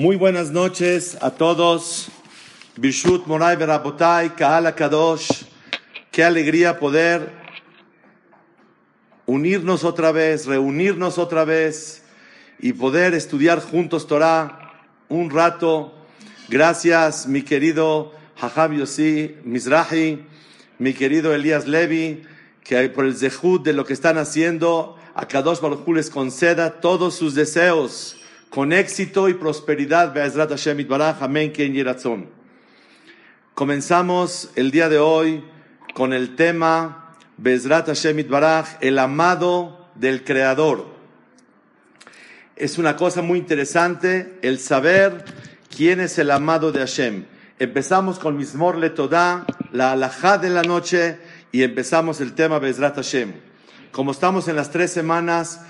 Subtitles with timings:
[0.00, 2.06] Muy buenas noches a todos.
[2.76, 5.42] Bishut Moray Berabotai, Kaala Kadosh.
[6.12, 7.32] Qué alegría poder
[9.26, 12.04] unirnos otra vez, reunirnos otra vez
[12.60, 14.72] y poder estudiar juntos Torah
[15.08, 15.92] un rato.
[16.48, 20.24] Gracias, mi querido Hajab Yossi Mizrahi,
[20.78, 22.22] mi querido Elías Levi,
[22.62, 27.16] que por el zehut de lo que están haciendo, a Kadosh Baruj les conceda todos
[27.16, 28.18] sus deseos
[28.50, 30.12] con éxito y prosperidad.
[30.12, 32.28] Be'ezrat Hashem Itbaraj, amén, Ken Yeratzon.
[33.54, 35.44] Comenzamos el día de hoy
[35.94, 40.86] con el tema Be'ezrat Hashem Itbaraj, el amado del Creador.
[42.56, 45.24] Es una cosa muy interesante el saber
[45.74, 47.26] quién es el amado de Hashem.
[47.58, 51.18] Empezamos con Mismor Letodá, la alajá de la noche,
[51.52, 53.32] y empezamos el tema Be'ezrat Hashem.
[53.92, 55.60] Como estamos en las tres semanas,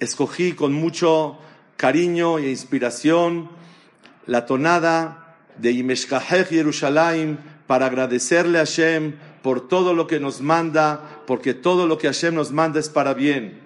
[0.00, 1.38] escogí con mucho
[1.76, 3.50] cariño e inspiración
[4.26, 7.36] la tonada de Imeshkahech Yerushalayim
[7.66, 12.34] para agradecerle a Hashem por todo lo que nos manda, porque todo lo que Hashem
[12.34, 13.62] nos manda es para bien.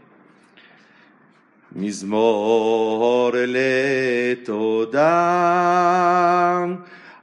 [1.74, 1.86] Le
[4.44, 5.64] todam,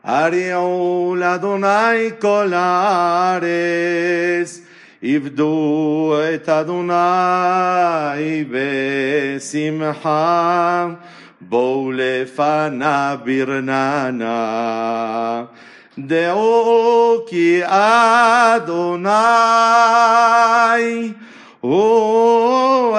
[0.04, 3.46] Ariol Adonai kolares,
[5.08, 6.94] עבדו את אדוני
[9.40, 10.88] בשמחה,
[11.42, 14.24] בואו לפניו ברננה.
[15.98, 19.12] דעו כי אדוני
[21.62, 22.98] הוא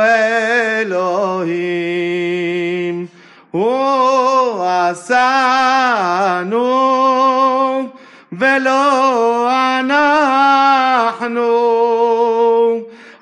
[0.81, 1.57] אלוהים,
[3.51, 5.17] הוא עשנו
[8.39, 11.77] ולא אנחנו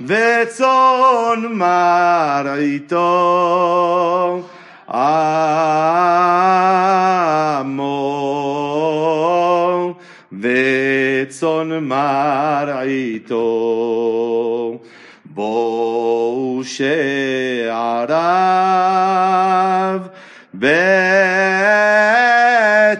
[0.00, 3.02] וצאן מרעיתו
[4.88, 5.36] עמו
[10.40, 13.36] וצאן מרעיתו
[15.24, 18.16] בואו שעריו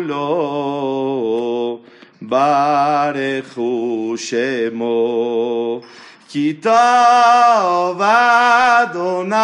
[0.00, 1.80] לו
[2.22, 5.80] ברכו שמו.
[6.28, 9.34] כי טוב אדוני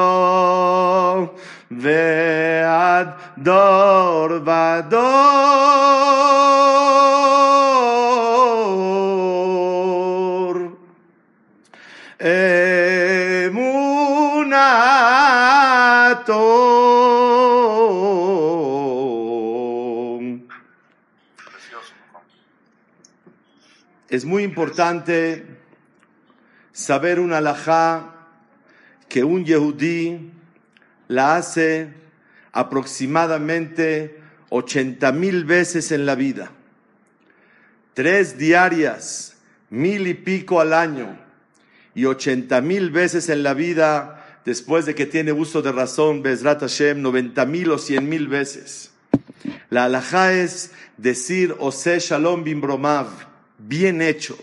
[1.70, 5.86] ועד דור ודור
[14.66, 14.86] אמונתו
[24.08, 25.44] Es muy importante
[26.72, 28.14] saber una alajá
[29.08, 30.29] que un yehudí
[31.11, 31.89] la hace
[32.53, 36.51] aproximadamente 80 mil veces en la vida.
[37.93, 39.35] Tres diarias,
[39.69, 41.19] mil y pico al año
[41.93, 46.61] y 80 mil veces en la vida después de que tiene uso de razón, Bezrat
[46.61, 48.91] Hashem, 90 mil o 100 mil veces.
[49.69, 53.07] La alajá es decir Ose Shalom Bim Bromav,
[53.57, 54.37] bien hecho.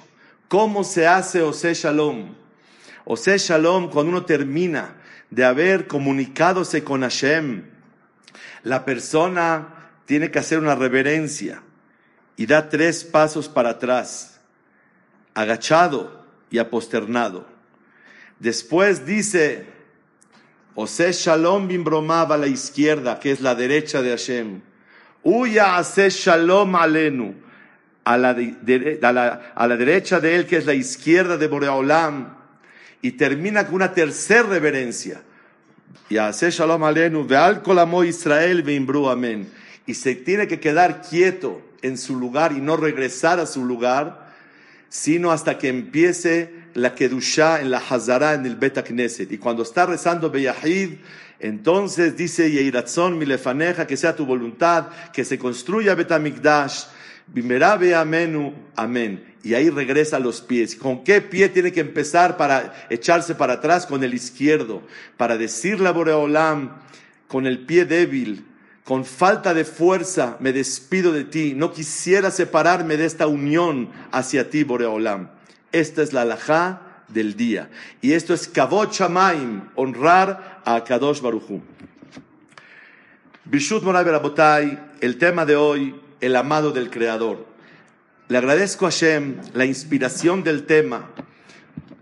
[0.49, 2.35] ¿Cómo se hace Ose Shalom?
[3.07, 4.98] Ose Shalom cuando uno termina
[5.31, 7.65] de haber comunicadose con Hashem,
[8.63, 11.63] la persona tiene que hacer una reverencia
[12.37, 14.41] y da tres pasos para atrás,
[15.35, 17.47] agachado y aposternado.
[18.39, 19.67] Después dice,
[20.75, 24.61] Ose Shalom Bim Bromav a la izquierda, que es la derecha de Hashem.
[25.25, 27.35] Uya Ase Shalom Alenu,
[28.05, 32.38] a la, la, a la derecha de él, que es la izquierda de Boreolam.
[33.03, 35.23] Y termina con una tercera reverencia.
[36.09, 39.49] Y Ase Shalom Alenu, Veal Kolamo Israel Veimbru Amén.
[39.87, 44.29] Y se tiene que quedar quieto en su lugar y no regresar a su lugar,
[44.89, 49.31] sino hasta que empiece la Kedushá en la Hazara en el Bet Knesset.
[49.33, 50.99] Y cuando está rezando Beyahid,
[51.41, 56.85] entonces dice Yeiratzon milefaneja, que sea tu voluntad, que se construya Bet Amikdash,
[57.31, 59.35] Bimerabe amenu, amén.
[59.49, 60.77] Y ahí regresa a los pies.
[60.77, 63.87] ¿Con qué pie tiene que empezar para echarse para atrás?
[63.87, 64.83] Con el izquierdo.
[65.17, 66.73] Para decirle a Boreolam,
[67.29, 68.45] con el pie débil,
[68.85, 71.55] con falta de fuerza, me despido de ti.
[71.57, 75.31] No quisiera separarme de esta unión hacia ti, Boreolam.
[75.73, 77.71] Esta es la alajá del día.
[78.03, 81.63] Y esto es Kavod Shamaim, honrar a Kadosh Baruchu.
[83.47, 87.48] Bishut Moray Berabotay, el tema de hoy, el amado del Creador.
[88.29, 91.09] Le agradezco a Hashem la inspiración del tema,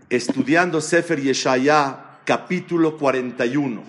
[0.09, 3.81] estudiando Sefer Yeshaya, capítulo 41.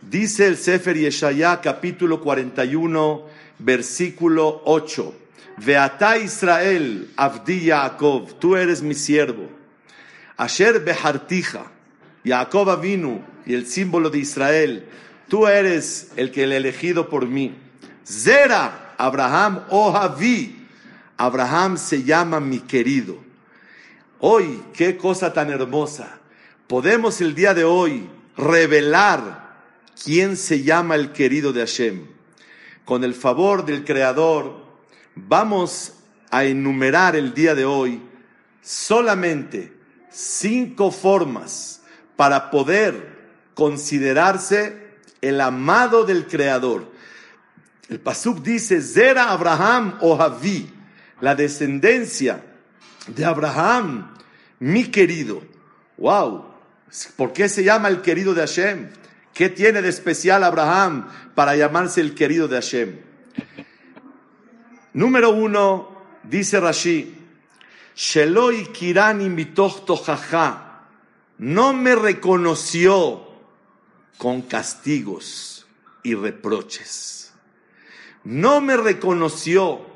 [0.00, 3.26] Dice el Sefer Yeshaya, capítulo 41,
[3.60, 5.14] versículo 8.
[5.58, 9.48] Veata Israel, Avdi Yaakov, tú eres mi siervo.
[10.36, 11.70] Asher Behartija,
[12.24, 14.84] Yaakov Avinu, y el símbolo de Israel,
[15.28, 17.54] tú eres el que el elegido por mí.
[18.04, 20.57] Zera, Abraham Ohavi,
[21.18, 23.18] Abraham se llama mi querido.
[24.20, 26.20] Hoy, qué cosa tan hermosa.
[26.68, 29.58] Podemos el día de hoy revelar
[30.02, 32.06] quién se llama el querido de Hashem.
[32.84, 34.64] Con el favor del Creador,
[35.16, 35.94] vamos
[36.30, 38.00] a enumerar el día de hoy
[38.62, 39.72] solamente
[40.10, 41.82] cinco formas
[42.16, 43.18] para poder
[43.54, 44.88] considerarse
[45.20, 46.92] el amado del Creador.
[47.88, 50.77] El Pasuk dice, Zera Abraham o Javi,
[51.20, 52.44] la descendencia
[53.06, 54.14] de Abraham,
[54.60, 55.42] mi querido.
[55.96, 56.44] Wow,
[57.16, 58.90] ¿por qué se llama el querido de Hashem?
[59.34, 62.98] ¿Qué tiene de especial Abraham para llamarse el querido de Hashem?
[64.94, 67.14] Número uno, dice Rashi,
[67.94, 70.82] Sheloi Kirani tojaja,
[71.38, 73.28] no me reconoció
[74.16, 75.66] con castigos
[76.02, 77.32] y reproches.
[78.24, 79.87] No me reconoció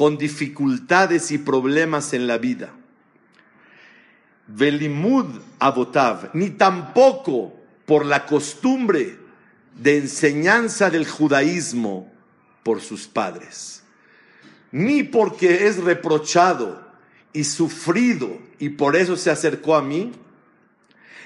[0.00, 2.72] con dificultades y problemas en la vida.
[4.46, 5.26] Velimud
[5.58, 7.54] abotav, ni tampoco
[7.84, 9.18] por la costumbre
[9.76, 12.10] de enseñanza del judaísmo
[12.62, 13.82] por sus padres,
[14.72, 16.82] ni porque es reprochado
[17.34, 20.12] y sufrido y por eso se acercó a mí,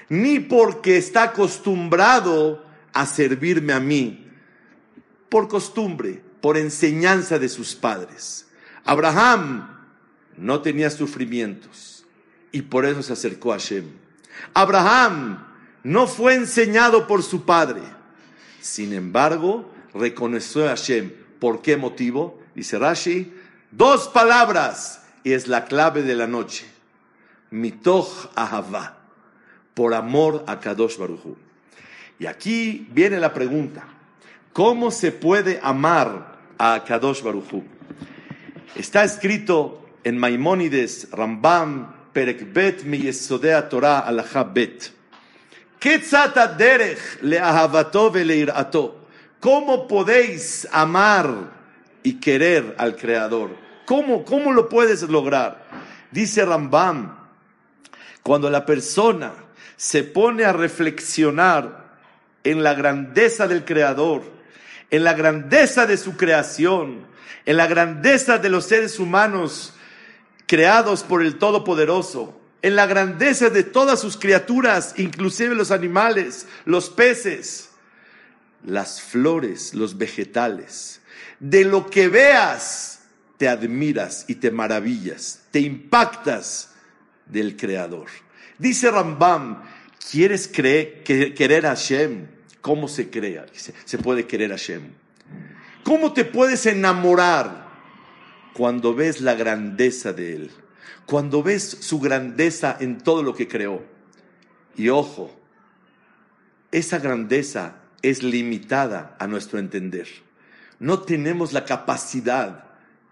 [0.09, 4.29] ni porque está acostumbrado a servirme a mí,
[5.29, 8.45] por costumbre, por enseñanza de sus padres.
[8.85, 9.67] Abraham
[10.37, 12.05] no tenía sufrimientos
[12.51, 13.85] y por eso se acercó a Hashem.
[14.53, 15.45] Abraham
[15.83, 17.81] no fue enseñado por su padre,
[18.61, 21.11] sin embargo, reconoció a Hashem.
[21.39, 22.39] ¿Por qué motivo?
[22.55, 23.33] Dice Rashi,
[23.71, 26.65] dos palabras y es la clave de la noche.
[27.51, 28.97] Mitoch Ahavá
[29.75, 31.35] por amor a Kadosh Baruchu.
[32.17, 33.85] Y aquí viene la pregunta,
[34.53, 37.63] ¿cómo se puede amar a Kadosh Baruchu?
[38.75, 44.91] Está escrito en Maimónides, Rambam, Perek Bet, Miyesodea Torah, Alajá Bet.
[46.57, 49.07] derech le ato.
[49.39, 51.53] ¿Cómo podéis amar
[52.03, 53.51] y querer al Creador?
[53.85, 55.63] ¿Cómo, ¿Cómo lo puedes lograr?
[56.11, 57.17] Dice Rambam,
[58.23, 59.31] cuando la persona
[59.77, 61.95] se pone a reflexionar
[62.43, 64.23] en la grandeza del Creador,
[64.91, 67.14] en la grandeza de su creación,
[67.45, 69.73] en la grandeza de los seres humanos
[70.47, 76.89] creados por el Todopoderoso, en la grandeza de todas sus criaturas, inclusive los animales, los
[76.89, 77.69] peces,
[78.65, 81.01] las flores, los vegetales.
[81.39, 83.01] De lo que veas,
[83.37, 86.71] te admiras y te maravillas, te impactas
[87.25, 88.07] del Creador.
[88.57, 89.63] Dice Rambam,
[90.09, 92.27] ¿quieres creer, querer a Hashem?
[92.61, 93.45] ¿Cómo se crea?
[93.53, 95.04] Se puede querer a Hashem.
[95.85, 97.69] ¿Cómo te puedes enamorar
[98.55, 100.51] cuando ves la grandeza de Él?
[101.05, 103.83] Cuando ves su grandeza en todo lo que creó.
[104.75, 105.39] Y ojo,
[106.71, 110.07] esa grandeza es limitada a nuestro entender.
[110.79, 112.63] No tenemos la capacidad.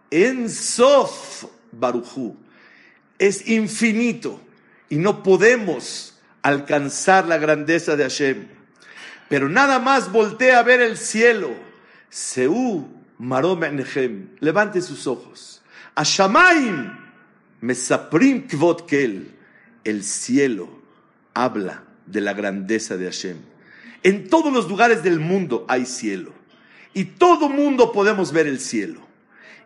[0.10, 2.36] En Sof Baruchu
[3.20, 4.42] es infinito
[4.90, 8.48] y no podemos alcanzar la grandeza de Hashem.
[9.30, 11.72] Pero nada más voltea a ver el cielo.
[12.14, 13.60] Seú marom
[14.40, 15.64] Levante sus ojos.
[15.96, 16.96] Ashamaim
[17.60, 19.34] mesaprim kvot kel.
[19.84, 20.70] El cielo
[21.34, 23.38] habla de la grandeza de Hashem.
[24.04, 26.34] En todos los lugares del mundo hay cielo.
[26.94, 29.02] Y todo mundo podemos ver el cielo.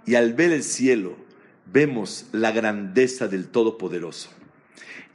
[0.05, 1.17] Y al ver el cielo,
[1.65, 4.29] vemos la grandeza del Todopoderoso.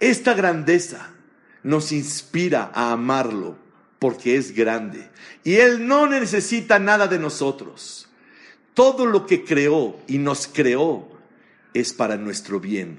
[0.00, 1.14] Esta grandeza
[1.62, 3.56] nos inspira a amarlo
[4.02, 5.08] porque es grande.
[5.44, 8.08] Y Él no necesita nada de nosotros.
[8.74, 11.08] Todo lo que creó y nos creó
[11.72, 12.98] es para nuestro bien,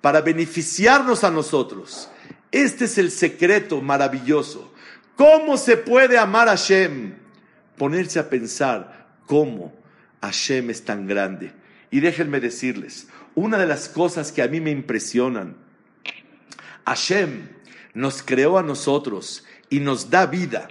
[0.00, 2.08] para beneficiarnos a nosotros.
[2.52, 4.72] Este es el secreto maravilloso.
[5.16, 7.16] ¿Cómo se puede amar a Hashem?
[7.76, 9.74] Ponerse a pensar cómo
[10.22, 11.50] Hashem es tan grande.
[11.90, 15.56] Y déjenme decirles, una de las cosas que a mí me impresionan,
[16.86, 17.48] Hashem
[17.92, 20.68] nos creó a nosotros y nos da vida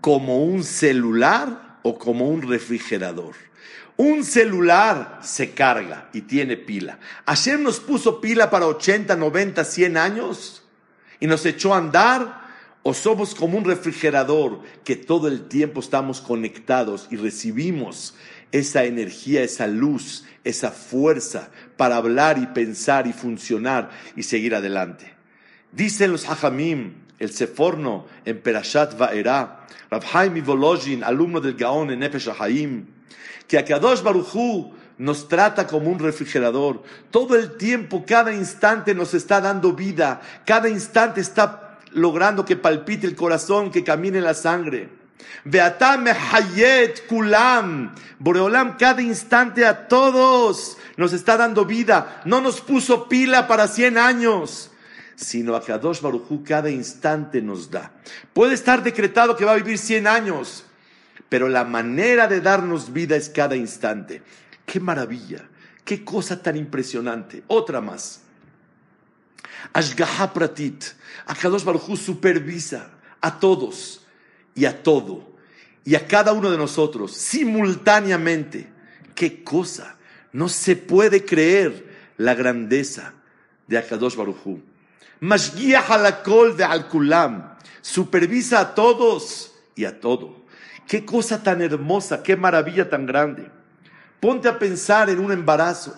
[0.00, 3.34] como un celular o como un refrigerador.
[3.98, 6.98] Un celular se carga y tiene pila.
[7.26, 10.62] Hashem nos puso pila para 80, 90, 100 años
[11.20, 12.40] y nos echó a andar
[12.82, 18.14] o somos como un refrigerador que todo el tiempo estamos conectados y recibimos
[18.52, 25.12] esa energía, esa luz, esa fuerza para hablar y pensar y funcionar y seguir adelante.
[25.72, 29.60] Dicen los Hajamim, el Seforno en Perashat Va'era,
[29.90, 32.86] Rav Haim Volozhin, alumno del Gaón en Nefesh Haim,
[33.46, 36.82] que Akadosh Baruchu nos trata como un refrigerador.
[37.12, 43.06] Todo el tiempo, cada instante nos está dando vida, cada instante está logrando que palpite
[43.06, 44.88] el corazón, que camine la sangre.
[45.44, 47.94] Beatam Hayet Kulam.
[48.18, 52.20] Boreolam cada instante a todos nos está dando vida.
[52.24, 54.71] No nos puso pila para 100 años,
[55.16, 57.92] sino a Kadosh Baruchu cada instante nos da.
[58.32, 60.64] Puede estar decretado que va a vivir 100 años,
[61.28, 64.22] pero la manera de darnos vida es cada instante.
[64.66, 65.48] ¡Qué maravilla!
[65.84, 67.42] ¡Qué cosa tan impresionante!
[67.46, 68.22] Otra más.
[69.72, 70.84] Ashgaha Pratit.
[71.26, 72.90] Akadosh Baruchu supervisa
[73.20, 74.06] a todos
[74.54, 75.32] y a todo
[75.84, 78.68] y a cada uno de nosotros simultáneamente.
[79.14, 79.96] ¡Qué cosa!
[80.32, 83.14] No se puede creer la grandeza
[83.66, 84.60] de Akadosh Baruchu.
[85.22, 86.84] Mashgiach halakol de al
[87.80, 90.42] Supervisa a todos y a todo.
[90.88, 93.48] Qué cosa tan hermosa, qué maravilla tan grande.
[94.18, 95.94] Ponte a pensar en un embarazo.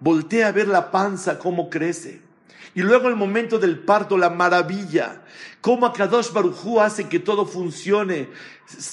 [0.00, 2.20] Voltea a ver la panza, cómo crece.
[2.74, 5.22] Y luego el momento del parto, la maravilla.
[5.60, 8.28] Cómo Akadosh Barujú hace que todo funcione.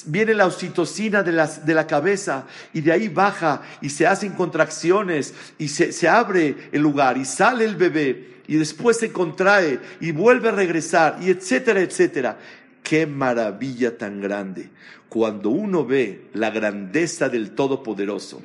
[0.05, 5.33] Viene la oxitocina de, de la cabeza y de ahí baja y se hacen contracciones
[5.57, 10.11] y se, se abre el lugar y sale el bebé y después se contrae y
[10.11, 12.37] vuelve a regresar y etcétera, etcétera.
[12.83, 14.69] Qué maravilla tan grande.
[15.09, 18.43] Cuando uno ve la grandeza del Todopoderoso,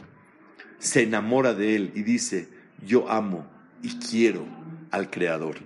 [0.78, 2.48] se enamora de Él y dice,
[2.86, 3.46] yo amo
[3.82, 4.46] y quiero
[4.90, 5.56] al Creador.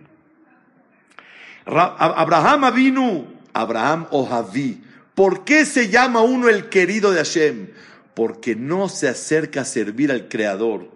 [1.64, 4.82] Abraham vino, Abraham Javí.
[5.14, 7.68] ¿Por qué se llama uno el querido de Hashem?
[8.14, 10.90] Porque no se acerca a servir al Creador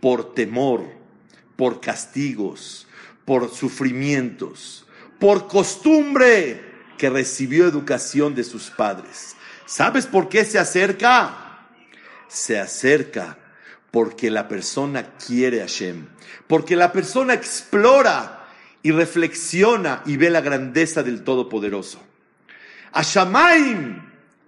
[0.00, 0.98] por temor,
[1.60, 2.86] por castigos,
[3.26, 4.86] por sufrimientos,
[5.18, 6.58] por costumbre
[6.96, 9.36] que recibió educación de sus padres.
[9.66, 11.68] ¿Sabes por qué se acerca?
[12.28, 13.36] Se acerca
[13.90, 16.06] porque la persona quiere a Hashem,
[16.46, 18.48] porque la persona explora
[18.82, 22.00] y reflexiona y ve la grandeza del Todopoderoso.
[22.92, 24.00] Ashamaim,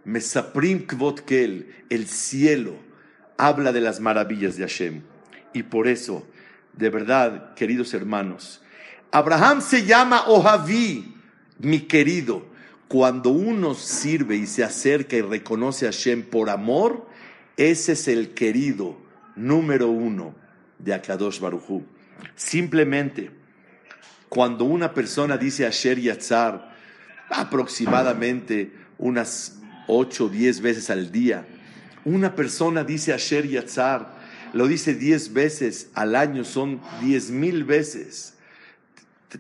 [0.05, 2.75] Mesaprim Kvotkel, el cielo,
[3.37, 5.03] habla de las maravillas de Hashem.
[5.53, 6.27] Y por eso,
[6.73, 8.63] de verdad, queridos hermanos,
[9.11, 11.15] Abraham se llama Ojaví,
[11.59, 12.51] mi querido.
[12.89, 17.07] Cuando uno sirve y se acerca y reconoce a Hashem por amor,
[17.57, 18.97] ese es el querido
[19.37, 20.35] número uno
[20.79, 21.85] de Akadosh Baruchu.
[22.35, 23.31] Simplemente,
[24.29, 26.75] cuando una persona dice Asher Yatzar
[27.31, 31.47] aproximadamente unas ocho o diez veces al día,
[32.05, 34.22] una persona dice Asher Yatzar,
[34.53, 38.35] lo dice diez veces al año, son diez mil veces,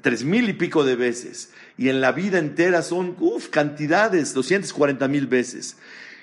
[0.00, 5.06] tres mil y pico de veces, y en la vida entera son uf, cantidades, 240
[5.08, 5.76] mil veces.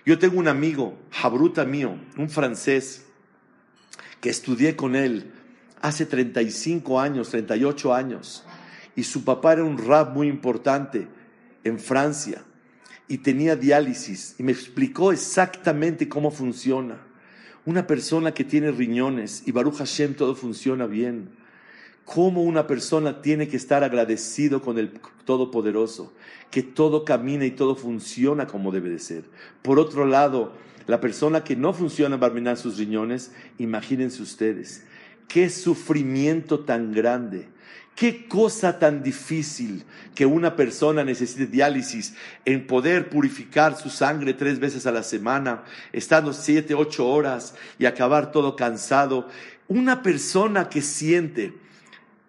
[0.05, 3.05] Yo tengo un amigo, Jabruta mío, un francés,
[4.21, 5.31] que estudié con él
[5.81, 8.43] hace 35 años, 38 años,
[8.95, 11.07] y su papá era un rap muy importante
[11.63, 12.43] en Francia
[13.07, 17.08] y tenía diálisis y me explicó exactamente cómo funciona.
[17.69, 21.29] Una persona que tiene riñones y Baruch Hashem todo funciona bien.
[22.03, 26.11] Cómo una persona tiene que estar agradecido con el Todopoderoso,
[26.49, 29.25] que todo camina y todo funciona como debe de ser.
[29.61, 30.53] Por otro lado,
[30.87, 34.83] la persona que no funciona para minar sus riñones, imagínense ustedes,
[35.27, 37.49] qué sufrimiento tan grande,
[37.95, 39.83] qué cosa tan difícil
[40.15, 42.13] que una persona necesite diálisis
[42.45, 47.85] en poder purificar su sangre tres veces a la semana, estando siete, ocho horas y
[47.85, 49.27] acabar todo cansado.
[49.67, 51.53] Una persona que siente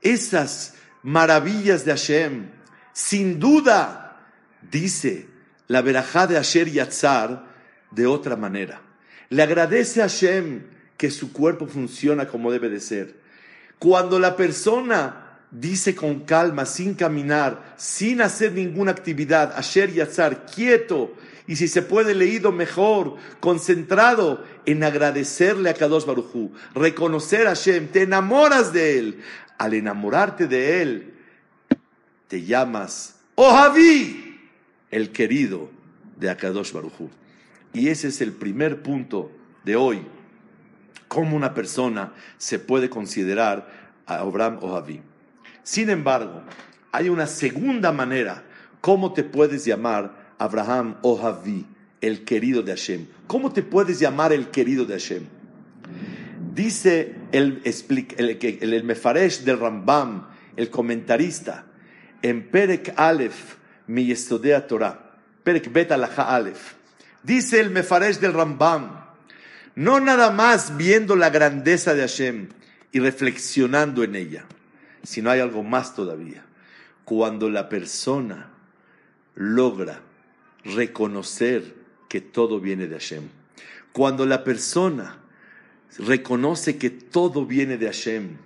[0.03, 2.51] esas maravillas de Hashem.
[2.93, 4.21] Sin duda,
[4.71, 5.29] dice
[5.69, 7.47] la verajá de Asher Yatzar
[7.91, 8.83] de otra manera.
[9.29, 10.65] Le agradece a Hashem
[10.97, 13.21] que su cuerpo funciona como debe de ser.
[13.79, 15.20] Cuando la persona
[15.51, 21.15] dice con calma, sin caminar, sin hacer ninguna actividad, Asher Yatzar, quieto,
[21.47, 27.89] y si se puede leído mejor, concentrado en agradecerle a Kadosh Barujú, reconocer a Hashem,
[27.89, 29.21] te enamoras de él.
[29.59, 31.15] Al enamorarte de él,
[32.29, 34.39] te llamas Ojaví,
[34.91, 35.71] el querido
[36.17, 37.11] de Akadosh Barujú.
[37.73, 39.33] Y ese es el primer punto
[39.65, 40.07] de hoy,
[41.09, 43.69] cómo una persona se puede considerar
[44.07, 45.03] a Abraham Ojaví.
[45.63, 46.43] Sin embargo,
[46.93, 48.43] hay una segunda manera,
[48.81, 51.67] cómo te puedes llamar Abraham Ojaví,
[52.01, 53.07] el querido de Hashem.
[53.27, 55.25] ¿Cómo te puedes llamar el querido de Hashem?
[56.55, 61.65] Dice el, Mefaresh del Rambam, el comentarista,
[62.23, 66.75] en Perek Aleph, mi Yestodea Torah, Perek Bet Aleph,
[67.23, 69.05] dice el Mefaresh del Rambam,
[69.75, 72.49] no nada más viendo la grandeza de Hashem
[72.93, 74.45] y reflexionando en ella,
[75.03, 76.45] sino hay algo más todavía.
[77.05, 78.51] Cuando la persona
[79.35, 80.01] logra
[80.65, 81.75] reconocer
[82.09, 83.29] que todo viene de Hashem,
[83.93, 85.19] cuando la persona
[85.99, 88.37] reconoce que todo viene de Hashem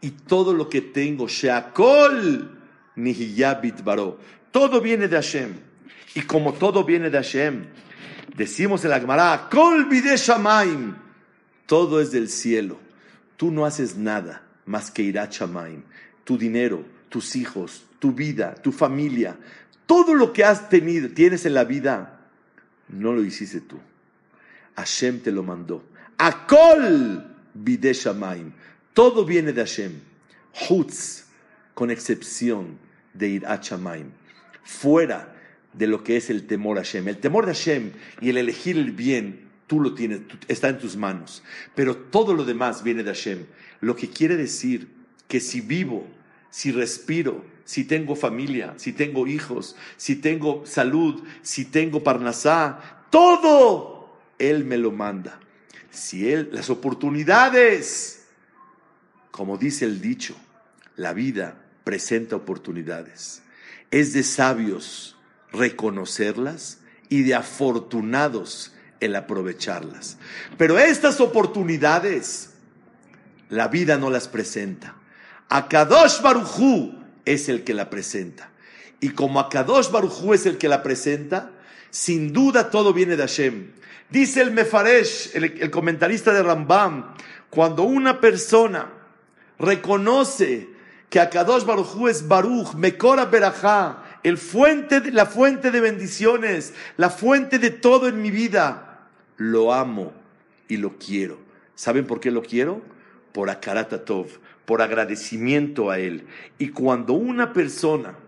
[0.00, 2.58] y todo lo que tengo, Sheakol
[2.96, 4.18] Nihiyabit Baro,
[4.50, 5.54] todo viene de Hashem.
[6.14, 7.66] Y como todo viene de Hashem,
[8.34, 10.94] decimos en la Gemara, Kol Shamaim,
[11.66, 12.78] todo es del cielo.
[13.36, 15.82] Tú no haces nada más que ir a Shamaim.
[16.28, 19.38] Tu dinero, tus hijos, tu vida, tu familia,
[19.86, 22.20] todo lo que has tenido, tienes en la vida,
[22.90, 23.78] no lo hiciste tú.
[24.76, 25.82] Hashem te lo mandó.
[26.18, 28.52] Akol bide shamaim.
[28.92, 29.92] Todo viene de Hashem.
[30.68, 31.24] Hutz,
[31.72, 32.78] con excepción
[33.14, 34.10] de ir a Shamaim.
[34.64, 35.34] Fuera
[35.72, 37.08] de lo que es el temor a Hashem.
[37.08, 40.94] El temor de Hashem y el elegir el bien, tú lo tienes, está en tus
[40.94, 41.42] manos.
[41.74, 43.46] Pero todo lo demás viene de Hashem.
[43.80, 44.88] Lo que quiere decir
[45.28, 46.06] que si vivo,
[46.50, 54.16] si respiro, si tengo familia, si tengo hijos, si tengo salud, si tengo parnasá, todo
[54.38, 55.40] Él me lo manda
[55.98, 58.24] si él, las oportunidades,
[59.30, 60.36] como dice el dicho,
[60.96, 63.42] la vida presenta oportunidades.
[63.90, 65.16] Es de sabios
[65.52, 70.18] reconocerlas y de afortunados el aprovecharlas.
[70.56, 72.50] Pero estas oportunidades,
[73.48, 74.96] la vida no las presenta.
[75.48, 78.50] Akadosh Barujú es el que la presenta.
[79.00, 81.52] Y como Akadosh Barujú es el que la presenta,
[81.90, 83.72] sin duda todo viene de Hashem.
[84.10, 87.14] Dice el Mefaresh, el, comentarista de Rambam,
[87.50, 88.90] cuando una persona
[89.58, 90.68] reconoce
[91.10, 97.58] que Akadosh Baruj es Baruch, Mekora Berajá, el fuente, la fuente de bendiciones, la fuente
[97.58, 100.12] de todo en mi vida, lo amo
[100.68, 101.38] y lo quiero.
[101.74, 102.82] ¿Saben por qué lo quiero?
[103.32, 104.26] Por Akaratatov,
[104.68, 106.26] por agradecimiento a Él.
[106.58, 108.18] Y cuando una persona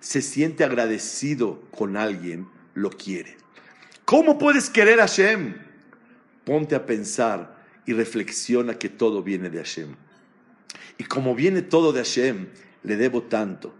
[0.00, 3.36] se siente agradecido con alguien, lo quiere.
[4.04, 5.54] ¿Cómo puedes querer a Hashem?
[6.44, 9.94] Ponte a pensar y reflexiona que todo viene de Hashem.
[10.98, 12.48] Y como viene todo de Hashem,
[12.82, 13.72] le debo tanto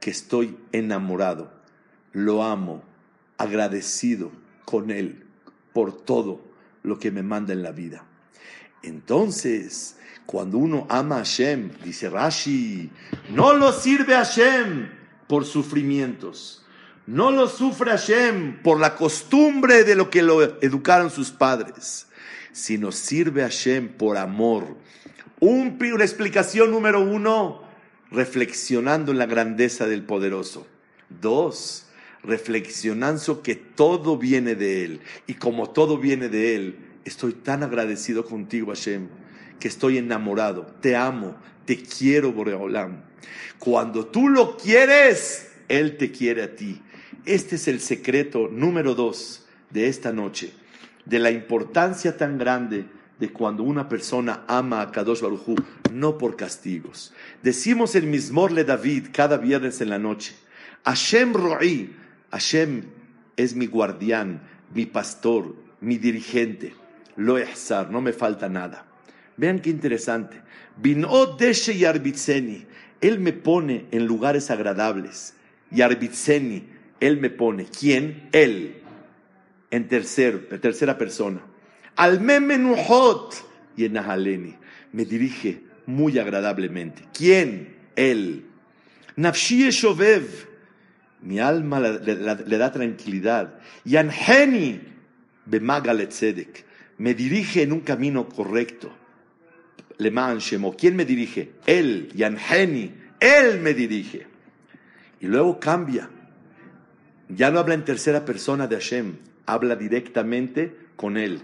[0.00, 1.52] que estoy enamorado,
[2.10, 2.82] lo amo,
[3.38, 4.32] agradecido
[4.64, 5.26] con Él
[5.72, 6.42] por todo
[6.82, 8.04] lo que me manda en la vida.
[8.82, 9.96] Entonces,
[10.32, 12.90] cuando uno ama a Hashem, dice Rashi,
[13.30, 14.88] no lo sirve a Hashem
[15.28, 16.62] por sufrimientos
[17.06, 22.06] no lo sufre Hashem por la costumbre de lo que lo educaron sus padres,
[22.52, 24.76] sino sirve a Hashem por amor.
[25.40, 27.62] una explicación número uno,
[28.10, 30.66] reflexionando en la grandeza del poderoso.
[31.08, 31.86] Dos,
[32.22, 35.00] reflexionando que todo viene de Él.
[35.26, 39.08] Y como todo viene de Él, estoy tan agradecido contigo, Hashem,
[39.62, 40.66] que estoy enamorado.
[40.80, 43.04] Te amo, te quiero, Boreolam.
[43.60, 46.82] Cuando tú lo quieres, Él te quiere a ti.
[47.26, 50.52] Este es el secreto número dos de esta noche,
[51.04, 52.86] de la importancia tan grande
[53.20, 55.54] de cuando una persona ama a Kadosh Baruj
[55.92, 57.14] no por castigos.
[57.44, 60.34] Decimos el Mismor le David cada viernes en la noche,
[60.84, 61.94] Hashem Ro'i,
[62.32, 62.86] Hashem
[63.36, 64.42] es mi guardián,
[64.74, 66.74] mi pastor, mi dirigente,
[67.14, 67.36] lo
[67.92, 68.86] no me falta nada.
[69.42, 70.40] Vean qué interesante.
[71.36, 71.84] Deshe y
[73.00, 75.34] él me pone en lugares agradables.
[75.72, 76.68] Yarbitzeni,
[77.00, 77.64] él me pone.
[77.66, 78.28] ¿Quién?
[78.30, 78.76] Él.
[79.72, 81.40] En tercer, tercera persona.
[81.96, 83.34] Al memenuhot
[83.76, 83.98] y en
[84.92, 87.02] Me dirige muy agradablemente.
[87.12, 87.74] ¿Quién?
[87.96, 88.46] Él.
[89.16, 90.46] Nafshi Shovev,
[91.20, 93.58] mi alma le, da tranquilidad.
[93.84, 94.82] Yanheni
[95.46, 96.64] bemagaletzedek,
[96.98, 99.01] me dirige en un camino correcto.
[100.02, 101.52] Leman Shemo, ¿quién me dirige?
[101.66, 104.26] Él, Yanheni, él me dirige.
[105.20, 106.10] Y luego cambia.
[107.28, 111.40] Ya no habla en tercera persona de Hashem, habla directamente con él.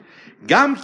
[0.46, 0.76] Gam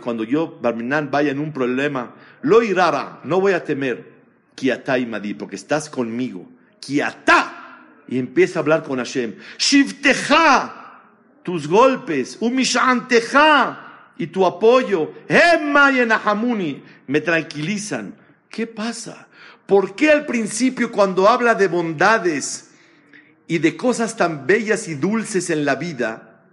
[0.00, 4.12] cuando yo, Barminan, vaya en un problema, lo irara, no voy a temer,
[4.54, 6.48] kiatá y madi, porque estás conmigo.
[6.80, 7.62] Kiatá,
[8.08, 9.36] y empieza a hablar con Hashem.
[9.58, 11.00] Shivteja,
[11.42, 13.91] tus golpes, umishanteja,
[14.22, 18.14] y tu apoyo, Emma y me tranquilizan.
[18.48, 19.26] ¿Qué pasa?
[19.66, 22.70] ¿Por qué al principio cuando habla de bondades
[23.48, 26.44] y de cosas tan bellas y dulces en la vida,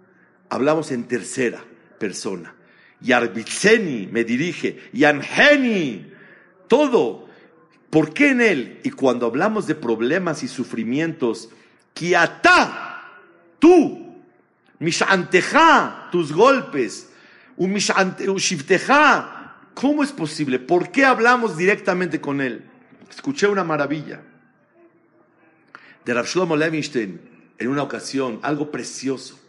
[0.49, 1.63] hablamos en tercera
[1.99, 2.55] persona?
[3.01, 6.12] Yarbitseni me dirige, Yanheni,
[6.67, 7.29] todo.
[7.91, 8.79] ¿Por qué en él?
[8.84, 11.49] Y cuando hablamos de problemas y sufrimientos,
[11.93, 13.03] Kiata,
[13.60, 14.15] tú,
[14.79, 17.09] Mishanteja, tus golpes,
[19.74, 20.60] ¿cómo es posible?
[20.60, 22.65] ¿Por qué hablamos directamente con él?
[23.10, 24.22] escuché una maravilla
[26.06, 27.19] de Rav Shlomo Levinstein
[27.58, 29.39] en una ocasión, algo precioso.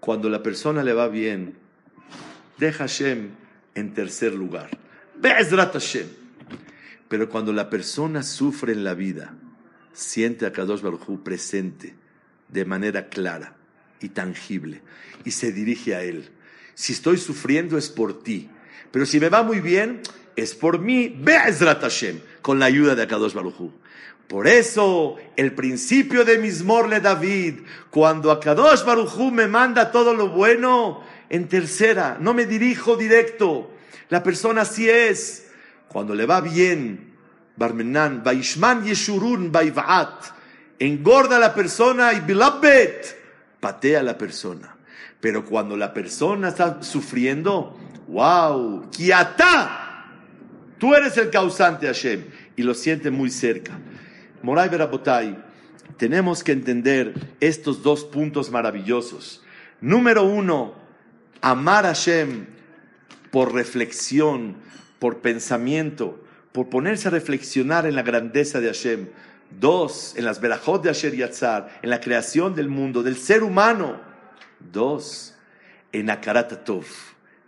[0.00, 1.54] Cuando la persona le va bien,
[2.58, 3.30] deja Hashem
[3.74, 4.70] en tercer lugar.
[5.16, 6.08] Be'ezrat Hashem.
[7.08, 9.34] Pero cuando la persona sufre en la vida,
[9.92, 11.94] siente a Kadosh Baruj presente
[12.48, 13.56] de manera clara
[14.00, 14.82] y tangible
[15.24, 16.30] y se dirige a él.
[16.74, 18.50] Si estoy sufriendo es por ti,
[18.90, 20.02] pero si me va muy bien,
[20.36, 23.72] es por mí, Be'ezrat Hashem, con la ayuda de Akadosh Baruchu.
[24.28, 27.60] Por eso, el principio de Mismorle David,
[27.90, 33.70] cuando Akadosh Baruchu me manda todo lo bueno, en tercera, no me dirijo directo.
[34.08, 35.50] La persona así es.
[35.88, 37.14] Cuando le va bien,
[37.56, 40.24] Barmenan, Baishman Yeshurun, Baivaat,
[40.78, 44.73] engorda a la persona y Bilabet, patea a la persona.
[45.24, 47.74] Pero cuando la persona está sufriendo,
[48.08, 50.04] wow, Kiata,
[50.78, 52.24] Tú eres el causante, Hashem,
[52.56, 53.72] y lo siente muy cerca.
[54.42, 55.38] Moray Berabotay,
[55.96, 59.42] tenemos que entender estos dos puntos maravillosos.
[59.80, 60.74] Número uno,
[61.40, 62.44] amar a Hashem
[63.30, 64.56] por reflexión,
[64.98, 69.08] por pensamiento, por ponerse a reflexionar en la grandeza de Hashem.
[69.58, 74.12] Dos, en las verajot de Asher Yatzar, en la creación del mundo, del ser humano.
[74.72, 75.34] Dos,
[75.92, 76.84] en Akaratatov,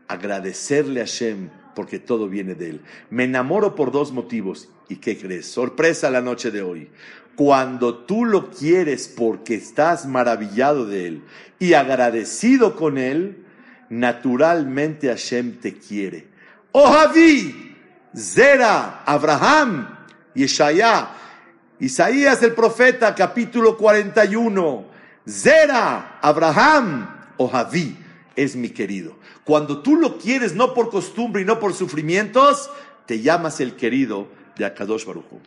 [0.09, 2.81] agradecerle a Hashem porque todo viene de Él.
[3.11, 4.69] Me enamoro por dos motivos.
[4.89, 5.47] ¿Y qué crees?
[5.47, 6.89] Sorpresa la noche de hoy.
[7.35, 11.23] Cuando tú lo quieres porque estás maravillado de Él
[11.59, 13.45] y agradecido con Él,
[13.91, 16.29] naturalmente Hashem te quiere.
[16.73, 17.77] Ojavi,
[18.17, 19.99] Zera, Abraham,
[20.35, 21.11] Yeshaya,
[21.79, 24.96] Isaías el profeta, capítulo 41.
[25.29, 27.97] Zera, Abraham, Ojavi,
[28.37, 29.17] es mi querido.
[29.45, 32.71] Cuando tú lo quieres no por costumbre y no por sufrimientos,
[33.07, 35.41] te llamas el querido de Akadosh Baruchu.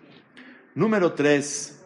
[0.75, 1.79] Número tres,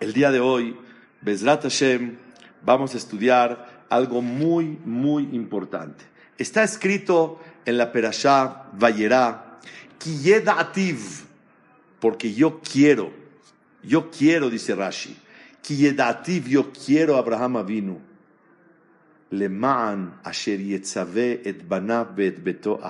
[0.00, 0.76] el día de hoy,
[1.20, 2.16] Bezrat Hashem,
[2.62, 6.04] vamos a estudiar algo muy, muy importante.
[6.36, 9.58] Está escrito en la Perashá Vayera,
[9.98, 11.24] Kiyeda Ativ,
[12.00, 13.12] porque yo quiero,
[13.82, 15.16] yo quiero, dice Rashi,
[15.62, 18.08] Kiyeda Ativ, yo quiero a Abraham Avinu
[20.24, 20.60] asher
[21.44, 22.80] et banav beto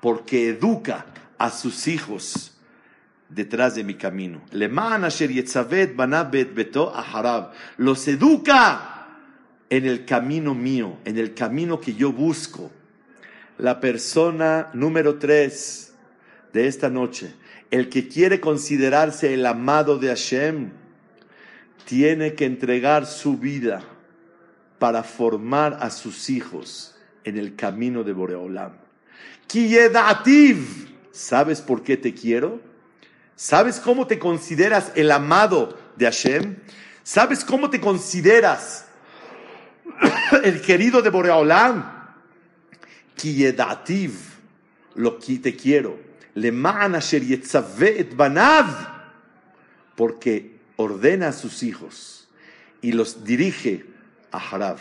[0.00, 1.06] porque educa
[1.38, 2.58] a sus hijos
[3.28, 4.42] detrás de mi camino.
[4.52, 6.92] Leman asher et banav beto
[7.78, 8.90] los educa
[9.68, 12.70] en el camino mío, en el camino que yo busco.
[13.58, 15.94] La persona número tres
[16.52, 17.34] de esta noche,
[17.70, 20.70] el que quiere considerarse el amado de Hashem,
[21.84, 23.82] tiene que entregar su vida
[24.78, 26.94] para formar a sus hijos
[27.24, 28.72] en el camino de Boreolam.
[31.12, 32.60] ¿sabes por qué te quiero?
[33.36, 36.56] ¿Sabes cómo te consideras el amado de Hashem?
[37.02, 38.86] ¿Sabes cómo te consideras
[40.44, 41.92] el querido de Boreolam?
[43.16, 44.12] Kiyedativ,
[44.94, 45.98] lo que te quiero.
[46.34, 48.66] Le asher et banav,
[49.94, 52.28] porque ordena a sus hijos
[52.80, 53.86] y los dirige
[54.30, 54.78] Aharav,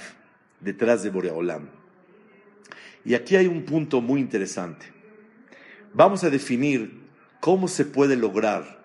[0.60, 1.70] detrás de Boreolam.
[3.06, 4.86] Y aquí hay un punto muy interesante.
[5.94, 7.02] Vamos a definir
[7.40, 8.82] cómo se puede lograr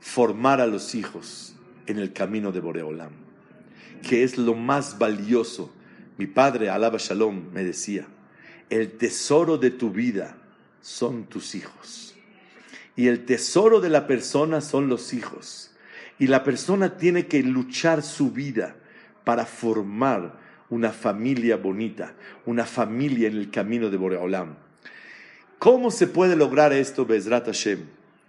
[0.00, 1.54] formar a los hijos
[1.86, 3.12] en el camino de Boreolam,
[4.02, 5.72] que es lo más valioso.
[6.18, 8.06] Mi padre, Alaba Shalom, me decía,
[8.70, 10.36] el tesoro de tu vida
[10.80, 12.14] son tus hijos.
[12.94, 15.71] Y el tesoro de la persona son los hijos.
[16.22, 18.76] Y la persona tiene que luchar su vida
[19.24, 20.38] para formar
[20.70, 22.14] una familia bonita,
[22.46, 24.54] una familia en el camino de Boreolam.
[25.58, 27.80] ¿Cómo se puede lograr esto, Bezrat Hashem?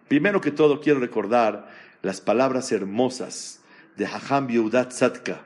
[0.07, 1.69] Primero que todo quiero recordar
[2.01, 3.59] las palabras hermosas
[3.95, 5.43] de Hacham Yehudat Tzadka,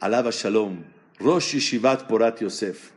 [0.00, 0.82] Alaba Shalom,
[1.20, 2.90] Rosh Yeshivat Porat Yosef.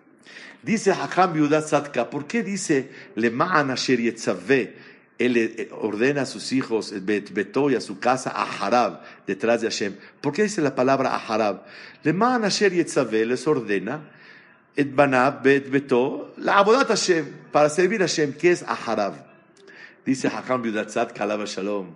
[0.64, 4.74] Dice Hacham Yehudat Tzadka, ¿por qué dice Lema'an Asher Yetzaveh?
[5.20, 9.68] Él eh, ordena a sus hijos, Beto y a su casa, a Harab, detrás de
[9.68, 9.96] Hashem.
[10.22, 11.64] ¿Por qué dice la palabra a Harab?
[12.04, 14.02] Lema'an Asher Yetzaveh les ordena,
[14.76, 19.14] et banab, bet beto, la abodat Hashem, para servir a Hashem, ¿qué es Harab?
[20.06, 21.94] Dice Hacham Yehudat Tzadka, Alaba Shalom.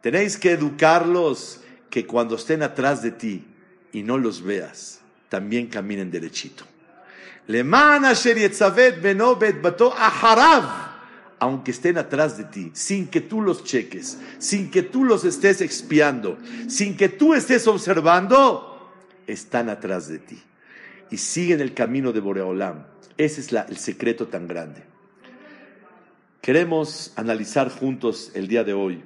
[0.00, 3.44] Tenéis que educarlos que cuando estén atrás de ti
[3.92, 6.64] y no los veas, también caminen derechito.
[11.38, 15.60] Aunque estén atrás de ti, sin que tú los cheques, sin que tú los estés
[15.60, 18.92] expiando, sin que tú estés observando,
[19.26, 20.42] están atrás de ti.
[21.10, 22.84] Y siguen el camino de Boreolam.
[23.16, 24.82] Ese es el secreto tan grande.
[26.40, 29.02] Queremos analizar juntos el día de hoy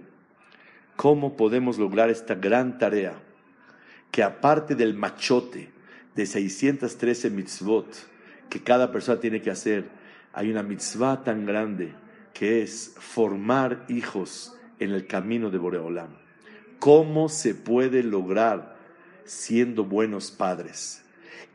[0.97, 3.15] cómo podemos lograr esta gran tarea,
[4.11, 5.71] que aparte del machote
[6.17, 7.87] de 613 mitzvot
[8.51, 9.85] que cada persona tiene que hacer,
[10.33, 11.93] hay una mitzvah tan grande
[12.39, 16.11] que es formar hijos en el camino de Boreolam.
[16.79, 18.77] ¿Cómo se puede lograr
[19.25, 21.03] siendo buenos padres?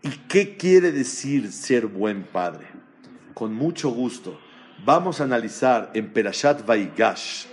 [0.01, 2.67] ¿Y qué quiere decir ser buen padre?
[3.33, 4.37] Con mucho gusto,
[4.83, 7.45] vamos a analizar en Perashat Vaigash,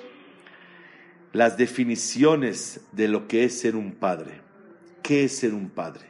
[1.32, 4.40] las definiciones de lo que es ser un padre.
[5.04, 6.06] ¿Qué es ser un padre?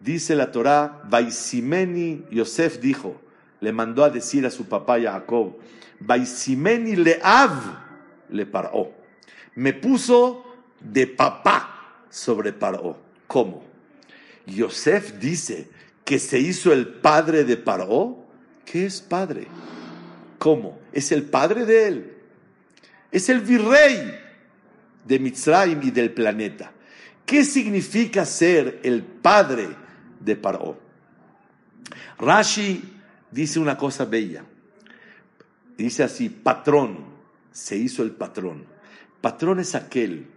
[0.00, 3.22] Dice la Torá, Baisimeni, Yosef dijo,
[3.60, 5.56] le mandó a decir a su papá Jacob,
[6.00, 7.50] Baisimeni leav
[8.30, 8.92] le paró.
[9.54, 10.44] Me puso
[10.80, 12.98] de papá sobre paró.
[13.26, 13.64] ¿Cómo?
[14.46, 15.68] Yosef dice
[16.04, 18.24] que se hizo el padre de paró.
[18.64, 19.46] ¿Qué es padre?
[20.38, 20.78] ¿Cómo?
[20.92, 22.16] Es el padre de él.
[23.10, 24.20] Es el virrey
[25.04, 26.72] de Mitzrayim y del planeta.
[27.24, 29.68] ¿Qué significa ser el padre
[30.20, 30.78] de Paró?
[32.18, 32.95] Rashi
[33.36, 34.46] dice una cosa bella.
[35.76, 37.04] Dice así, patrón,
[37.52, 38.64] se hizo el patrón.
[39.20, 40.28] Patrón es aquel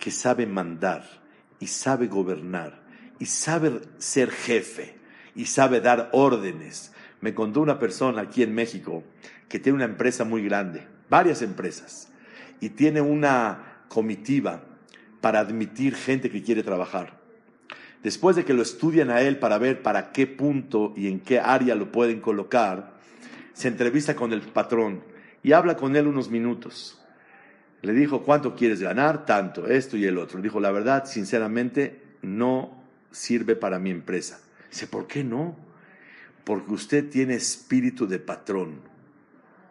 [0.00, 1.22] que sabe mandar
[1.60, 2.82] y sabe gobernar
[3.20, 4.96] y sabe ser jefe
[5.36, 6.92] y sabe dar órdenes.
[7.20, 9.04] Me contó una persona aquí en México
[9.48, 12.08] que tiene una empresa muy grande, varias empresas,
[12.60, 14.64] y tiene una comitiva
[15.20, 17.21] para admitir gente que quiere trabajar.
[18.02, 21.38] Después de que lo estudian a él para ver para qué punto y en qué
[21.38, 22.94] área lo pueden colocar,
[23.52, 25.02] se entrevista con el patrón
[25.42, 26.98] y habla con él unos minutos.
[27.82, 29.26] Le dijo, ¿cuánto quieres ganar?
[29.26, 30.40] Tanto, esto y el otro.
[30.40, 34.40] dijo, la verdad, sinceramente, no sirve para mi empresa.
[34.70, 35.56] Dice, ¿por qué no?
[36.44, 38.80] Porque usted tiene espíritu de patrón.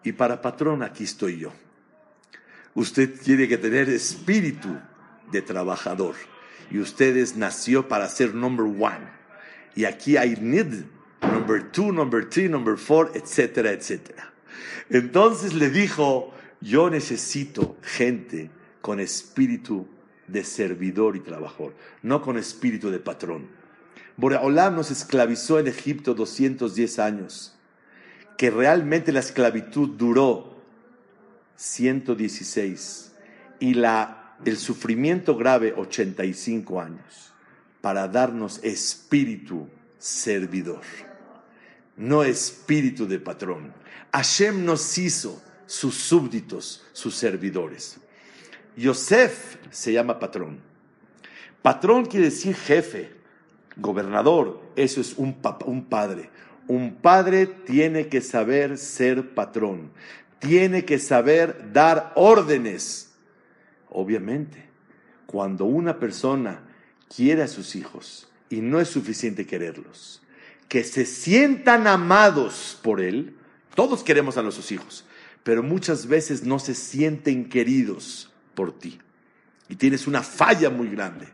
[0.03, 1.53] Y para patrón aquí estoy yo.
[2.75, 4.69] Usted tiene que tener espíritu
[5.31, 6.15] de trabajador.
[6.71, 9.07] Y ustedes nació para ser number one.
[9.75, 10.85] Y aquí hay need
[11.21, 14.33] number two, number three, number four, etcétera, etcétera.
[14.89, 18.49] Entonces le dijo, yo necesito gente
[18.81, 19.87] con espíritu
[20.27, 23.49] de servidor y trabajador, no con espíritu de patrón.
[24.17, 27.57] Boreolam nos esclavizó en Egipto 210 años,
[28.37, 30.61] que realmente la esclavitud duró
[31.55, 33.13] 116
[33.59, 37.33] y la, el sufrimiento grave 85 años
[37.81, 40.81] para darnos espíritu servidor,
[41.97, 43.73] no espíritu de patrón.
[44.11, 47.97] Hashem nos hizo sus súbditos, sus servidores.
[48.75, 50.59] Yosef se llama patrón.
[51.61, 53.11] Patrón quiere decir jefe,
[53.77, 56.29] gobernador, eso es un, un padre.
[56.67, 59.91] Un padre tiene que saber ser patrón
[60.41, 63.10] tiene que saber dar órdenes.
[63.91, 64.65] Obviamente,
[65.25, 66.63] cuando una persona
[67.13, 70.21] quiere a sus hijos y no es suficiente quererlos,
[70.67, 73.35] que se sientan amados por él,
[73.75, 75.05] todos queremos a nuestros hijos,
[75.43, 78.99] pero muchas veces no se sienten queridos por ti.
[79.69, 81.27] Y tienes una falla muy grande.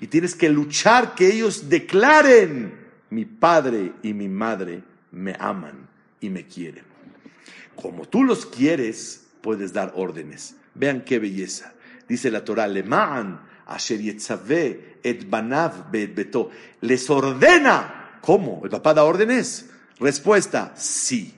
[0.00, 2.74] Y tienes que luchar que ellos declaren,
[3.10, 5.88] mi padre y mi madre me aman
[6.20, 6.88] y me quieren
[7.80, 10.56] como tú los quieres, puedes dar órdenes.
[10.74, 11.74] Vean qué belleza.
[12.08, 16.50] Dice la Torah, Leman, Asher et Banav Beto.
[16.80, 18.18] Les ordena.
[18.22, 18.62] ¿Cómo?
[18.64, 19.70] ¿El papá da órdenes?
[20.00, 21.34] Respuesta, sí.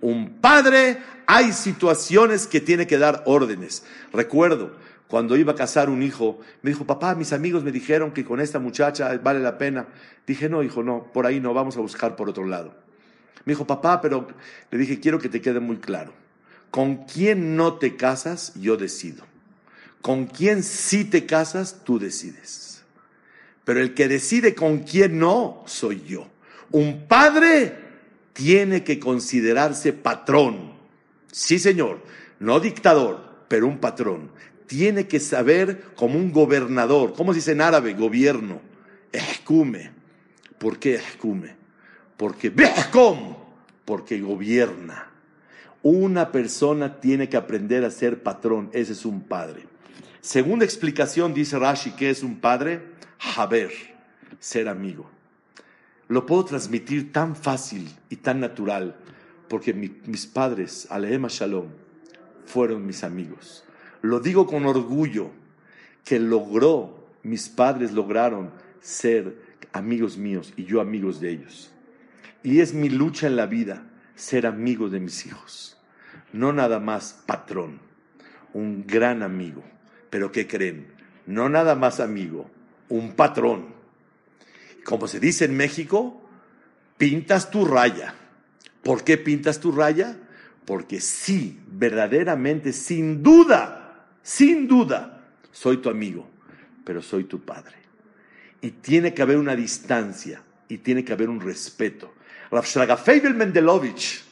[0.00, 3.84] Un padre hay situaciones que tiene que dar órdenes.
[4.12, 4.72] Recuerdo,
[5.06, 8.40] cuando iba a casar un hijo, me dijo, papá, mis amigos me dijeron que con
[8.40, 9.86] esta muchacha vale la pena.
[10.26, 12.74] Dije, no, hijo, no, por ahí no, vamos a buscar por otro lado.
[13.44, 14.26] Me dijo, papá, pero
[14.70, 16.12] le dije, quiero que te quede muy claro.
[16.70, 19.24] Con quién no te casas, yo decido.
[20.04, 22.82] Con quién sí te casas, tú decides.
[23.64, 26.28] Pero el que decide con quién no, soy yo.
[26.72, 27.74] Un padre
[28.34, 30.74] tiene que considerarse patrón.
[31.32, 32.02] Sí, señor,
[32.38, 34.30] no dictador, pero un patrón.
[34.66, 37.14] Tiene que saber como un gobernador.
[37.14, 37.94] ¿Cómo se dice en árabe?
[37.94, 38.60] Gobierno.
[39.10, 39.90] Escume.
[40.58, 41.56] ¿Por qué escume?
[42.18, 42.52] Porque
[43.86, 45.08] porque gobierna.
[45.82, 48.68] Una persona tiene que aprender a ser patrón.
[48.74, 49.72] Ese es un padre.
[50.24, 52.80] Segunda explicación, dice Rashi, que es un padre?
[53.36, 53.70] Haber,
[54.38, 55.10] ser amigo.
[56.08, 58.96] Lo puedo transmitir tan fácil y tan natural
[59.50, 61.66] porque mis padres, Alehema Shalom,
[62.46, 63.66] fueron mis amigos.
[64.00, 65.30] Lo digo con orgullo
[66.06, 69.36] que logró, mis padres lograron ser
[69.74, 71.70] amigos míos y yo amigos de ellos.
[72.42, 73.84] Y es mi lucha en la vida
[74.14, 75.76] ser amigo de mis hijos.
[76.32, 77.78] No nada más patrón,
[78.54, 79.62] un gran amigo.
[80.14, 80.86] Pero ¿qué creen?
[81.26, 82.48] No nada más amigo,
[82.88, 83.74] un patrón.
[84.84, 86.22] Como se dice en México,
[86.96, 88.14] pintas tu raya.
[88.84, 90.16] ¿Por qué pintas tu raya?
[90.66, 96.30] Porque sí, verdaderamente, sin duda, sin duda, soy tu amigo,
[96.84, 97.74] pero soy tu padre.
[98.60, 102.14] Y tiene que haber una distancia y tiene que haber un respeto.
[102.52, 104.22] Rav Shragafeibel Mendelovich,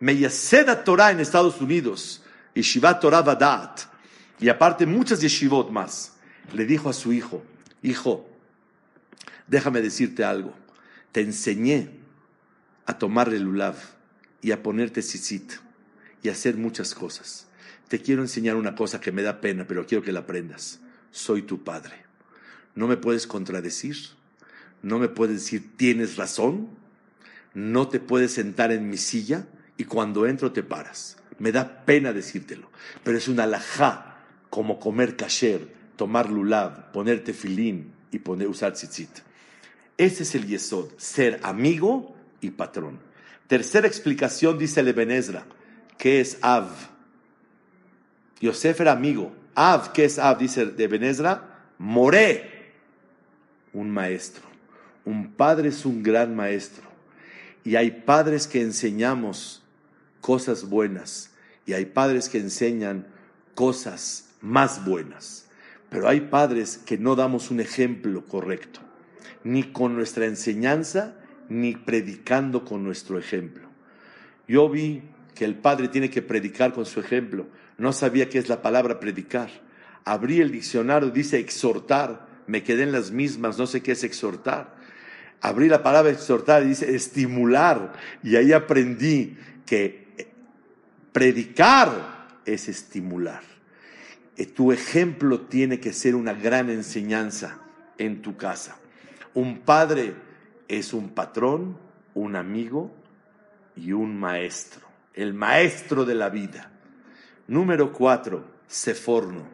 [0.00, 2.24] Meyaseda Torah en Estados Unidos,
[2.56, 3.97] y Shiva Torah Vadat,
[4.40, 6.14] y aparte muchas yeshivot más,
[6.52, 7.42] le dijo a su hijo,
[7.82, 8.28] hijo,
[9.46, 10.54] déjame decirte algo,
[11.12, 11.90] te enseñé
[12.86, 13.76] a tomar el lulav
[14.40, 15.54] y a ponerte sisit
[16.22, 17.46] y a hacer muchas cosas.
[17.88, 20.80] Te quiero enseñar una cosa que me da pena, pero quiero que la aprendas.
[21.10, 22.04] Soy tu padre.
[22.74, 23.96] No me puedes contradecir.
[24.82, 26.68] No me puedes decir tienes razón.
[27.54, 29.46] No te puedes sentar en mi silla
[29.76, 31.16] y cuando entro te paras.
[31.38, 32.70] Me da pena decírtelo,
[33.04, 34.07] pero es una alajá
[34.50, 39.10] como comer kasher, tomar lulav, ponerte filín y poner, usar tzitzit.
[39.96, 43.00] Ese es el yesod, ser amigo y patrón.
[43.46, 45.44] Tercera explicación dice el Ebenezra,
[45.96, 46.68] ¿qué es Av?
[48.40, 49.32] Yosef era amigo.
[49.54, 50.38] Av, ¿qué es Av?
[50.38, 52.72] Dice de Ebenezra, Moré,
[53.72, 54.44] un maestro.
[55.04, 56.84] Un padre es un gran maestro.
[57.64, 59.62] Y hay padres que enseñamos
[60.20, 61.30] cosas buenas
[61.66, 63.06] y hay padres que enseñan
[63.54, 65.46] cosas más buenas.
[65.90, 68.80] Pero hay padres que no damos un ejemplo correcto,
[69.44, 71.16] ni con nuestra enseñanza,
[71.48, 73.68] ni predicando con nuestro ejemplo.
[74.46, 75.02] Yo vi
[75.34, 77.46] que el padre tiene que predicar con su ejemplo.
[77.78, 79.50] No sabía qué es la palabra predicar.
[80.04, 82.26] Abrí el diccionario, dice exhortar.
[82.46, 84.76] Me quedé en las mismas, no sé qué es exhortar.
[85.40, 87.92] Abrí la palabra exhortar y dice estimular.
[88.22, 90.08] Y ahí aprendí que
[91.12, 93.47] predicar es estimular.
[94.46, 97.60] Tu ejemplo tiene que ser una gran enseñanza
[97.96, 98.76] en tu casa.
[99.34, 100.14] Un padre
[100.68, 101.78] es un patrón,
[102.14, 102.94] un amigo
[103.76, 106.70] y un maestro, el maestro de la vida.
[107.46, 109.46] Número cuatro, Seforno.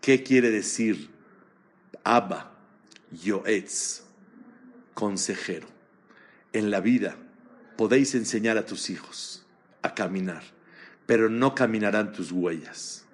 [0.00, 1.10] ¿Qué quiere decir?
[2.04, 2.52] Abba,
[3.10, 4.02] Yoetz,
[4.94, 5.66] consejero.
[6.52, 7.16] En la vida
[7.76, 9.46] podéis enseñar a tus hijos
[9.82, 10.42] a caminar,
[11.04, 13.05] pero no caminarán tus huellas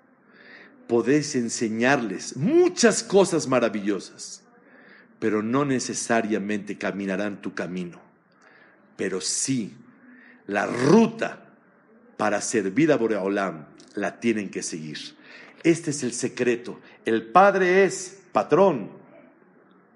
[0.86, 4.42] podés enseñarles muchas cosas maravillosas,
[5.18, 8.00] pero no necesariamente caminarán tu camino.
[8.96, 9.74] Pero sí,
[10.46, 11.44] la ruta
[12.16, 14.98] para servir a Boreolam la tienen que seguir.
[15.62, 16.80] Este es el secreto.
[17.04, 18.90] El padre es patrón.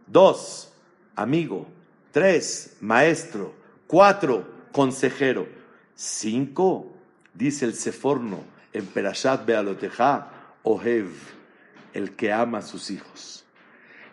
[0.06, 0.72] Dos,
[1.14, 1.68] amigo.
[2.12, 3.54] Tres, maestro.
[3.86, 5.48] Cuatro, consejero.
[5.94, 6.96] Cinco,
[7.34, 10.30] dice el Seforno en Perashat Bealoteja,
[10.68, 11.06] Ohev,
[11.94, 13.44] el que ama a sus hijos.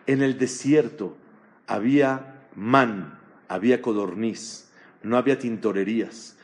[0.06, 1.16] En el desierto
[1.66, 4.70] había man, había codorniz,
[5.02, 6.36] no había tintorerías.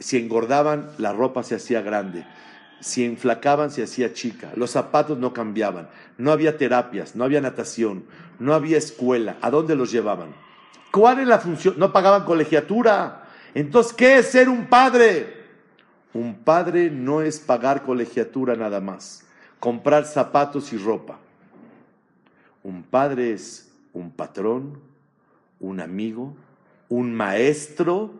[0.00, 2.26] Si engordaban, la ropa se hacía grande.
[2.80, 4.52] Si enflacaban, se hacía chica.
[4.54, 5.88] Los zapatos no cambiaban.
[6.18, 8.04] No había terapias, no había natación,
[8.38, 9.38] no había escuela.
[9.40, 10.34] ¿A dónde los llevaban?
[10.92, 11.76] ¿Cuál es la función?
[11.78, 13.28] No pagaban colegiatura.
[13.54, 15.42] Entonces, ¿qué es ser un padre?
[16.12, 19.23] Un padre no es pagar colegiatura nada más
[19.64, 21.18] comprar zapatos y ropa.
[22.62, 24.78] Un padre es un patrón,
[25.58, 26.36] un amigo,
[26.90, 28.12] un maestro,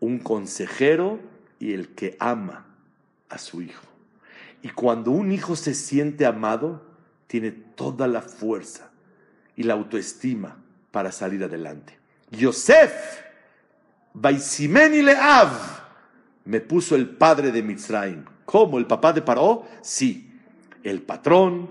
[0.00, 1.20] un consejero
[1.58, 2.64] y el que ama
[3.28, 3.84] a su hijo.
[4.62, 6.82] Y cuando un hijo se siente amado,
[7.26, 8.90] tiene toda la fuerza
[9.54, 10.56] y la autoestima
[10.90, 11.98] para salir adelante.
[12.30, 13.20] Yosef,
[14.14, 15.50] Baisimeni Leav,
[16.46, 18.24] me puso el padre de Mitzrayim.
[18.46, 18.78] ¿Cómo?
[18.78, 19.66] ¿El papá de Paró?
[19.82, 20.24] Sí.
[20.88, 21.68] El patrón,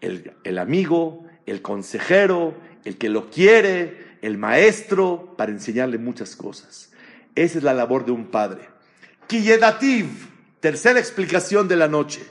[0.00, 6.90] el, amigo, el consejero, el que lo quiere, el maestro, para enseñarle muchas cosas.
[7.34, 8.68] Esa es la labor de un padre.
[9.26, 10.06] Kiyedativ,
[10.60, 12.22] tercera explicación de la noche.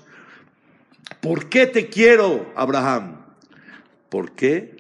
[1.21, 3.25] ¿Por qué te quiero, Abraham?
[4.09, 4.77] ¿Por qué?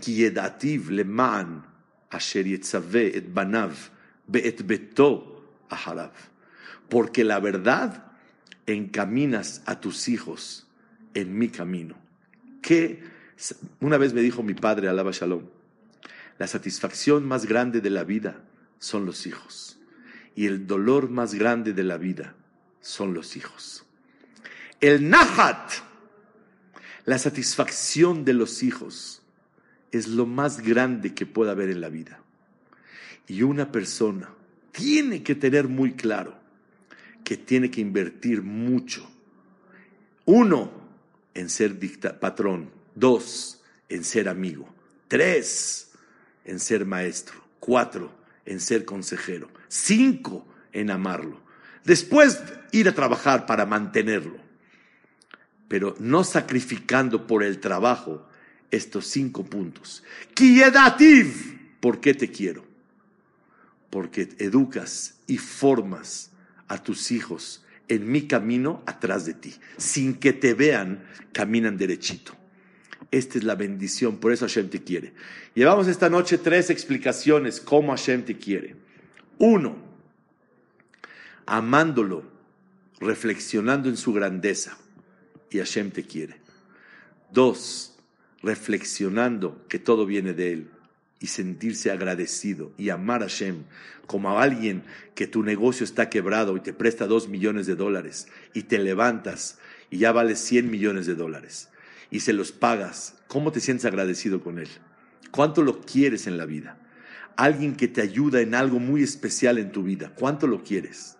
[0.00, 1.64] Kiyedativ leman
[2.10, 3.72] asher et banav
[4.26, 6.12] beet beto aharav.
[6.90, 8.12] Porque la verdad
[8.66, 10.63] encaminas a tus hijos
[11.14, 11.96] en mi camino.
[12.60, 13.02] Que
[13.80, 15.44] una vez me dijo mi padre, Alaba Shalom,
[16.38, 18.42] la satisfacción más grande de la vida
[18.78, 19.78] son los hijos.
[20.34, 22.34] Y el dolor más grande de la vida
[22.80, 23.84] son los hijos.
[24.80, 25.70] El nahat,
[27.04, 29.22] la satisfacción de los hijos,
[29.92, 32.20] es lo más grande que pueda haber en la vida.
[33.28, 34.28] Y una persona
[34.72, 36.36] tiene que tener muy claro
[37.22, 39.08] que tiene que invertir mucho.
[40.26, 40.70] Uno,
[41.34, 41.78] en ser
[42.18, 42.70] patrón.
[42.94, 44.72] Dos, en ser amigo.
[45.08, 45.90] Tres,
[46.44, 47.42] en ser maestro.
[47.60, 48.12] Cuatro,
[48.44, 49.50] en ser consejero.
[49.68, 51.40] Cinco, en amarlo.
[51.84, 52.40] Después,
[52.72, 54.38] ir a trabajar para mantenerlo.
[55.68, 58.26] Pero no sacrificando por el trabajo
[58.70, 60.02] estos cinco puntos.
[60.34, 62.64] Kiedativ, ¿por qué te quiero?
[63.90, 66.30] Porque educas y formas
[66.68, 69.54] a tus hijos en mi camino atrás de ti.
[69.76, 72.34] Sin que te vean, caminan derechito.
[73.10, 75.12] Esta es la bendición, por eso Hashem te quiere.
[75.54, 78.76] Llevamos esta noche tres explicaciones cómo Hashem te quiere.
[79.38, 79.76] Uno,
[81.46, 82.24] amándolo,
[83.00, 84.78] reflexionando en su grandeza,
[85.50, 86.40] y Hashem te quiere.
[87.30, 87.96] Dos,
[88.42, 90.73] reflexionando que todo viene de Él
[91.24, 93.64] y sentirse agradecido y amar a Hashem
[94.06, 94.82] como a alguien
[95.14, 99.58] que tu negocio está quebrado y te presta dos millones de dólares y te levantas
[99.88, 101.70] y ya vale cien millones de dólares
[102.10, 104.68] y se los pagas, ¿cómo te sientes agradecido con él?
[105.30, 106.76] ¿Cuánto lo quieres en la vida?
[107.36, 111.16] Alguien que te ayuda en algo muy especial en tu vida, ¿cuánto lo quieres?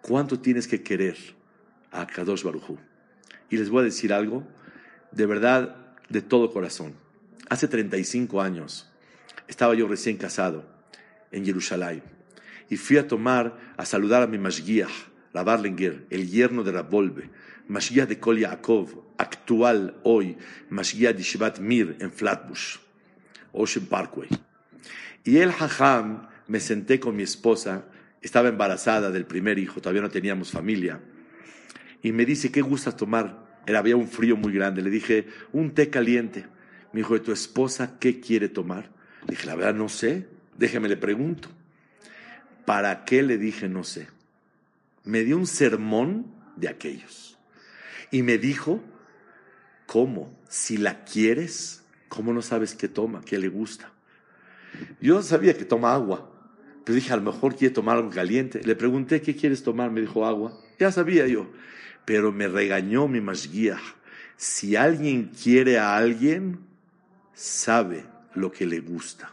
[0.00, 1.16] ¿Cuánto tienes que querer
[1.90, 2.78] a Kadosh Barujú?
[3.50, 4.46] Y les voy a decir algo,
[5.10, 6.94] de verdad, de todo corazón.
[7.48, 8.87] Hace 35 años
[9.48, 10.64] estaba yo recién casado
[11.32, 12.02] en Jerusalén
[12.70, 14.90] y fui a tomar, a saludar a mi Mashgiach,
[15.32, 17.30] la Barlinger, el yerno de Rabolbe,
[17.66, 20.36] Mashiach de Kol Yaakov, actual hoy,
[20.70, 22.76] Mashiach de Shivat Mir en Flatbush,
[23.52, 24.28] Ocean Parkway.
[25.24, 27.86] Y el Hajam, me senté con mi esposa,
[28.22, 31.00] estaba embarazada del primer hijo, todavía no teníamos familia,
[32.02, 33.46] y me dice, ¿qué gusta tomar?
[33.66, 34.82] Era, había un frío muy grande.
[34.82, 36.46] Le dije, un té caliente.
[36.92, 38.90] Me dijo, ¿de tu esposa qué quiere tomar?
[39.26, 41.48] Dije, la verdad no sé, déjeme le pregunto.
[42.64, 44.08] ¿Para qué le dije no sé?
[45.04, 47.38] Me dio un sermón de aquellos.
[48.10, 48.82] Y me dijo,
[49.86, 50.38] ¿cómo?
[50.48, 53.90] Si la quieres, ¿cómo no sabes qué toma, qué le gusta?
[55.00, 56.30] Yo sabía que toma agua,
[56.84, 58.60] pero dije, a lo mejor quiere tomar algo caliente.
[58.62, 59.90] Le pregunté, ¿qué quieres tomar?
[59.90, 60.58] Me dijo, agua.
[60.78, 61.50] Ya sabía yo,
[62.04, 63.78] pero me regañó mi guía.
[64.36, 66.60] Si alguien quiere a alguien,
[67.34, 68.04] sabe
[68.34, 69.32] lo que le gusta.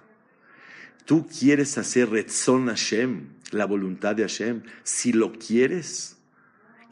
[1.06, 4.64] Tú quieres hacer Retzon Hashem, la voluntad de Hashem.
[4.84, 6.16] Si lo quieres,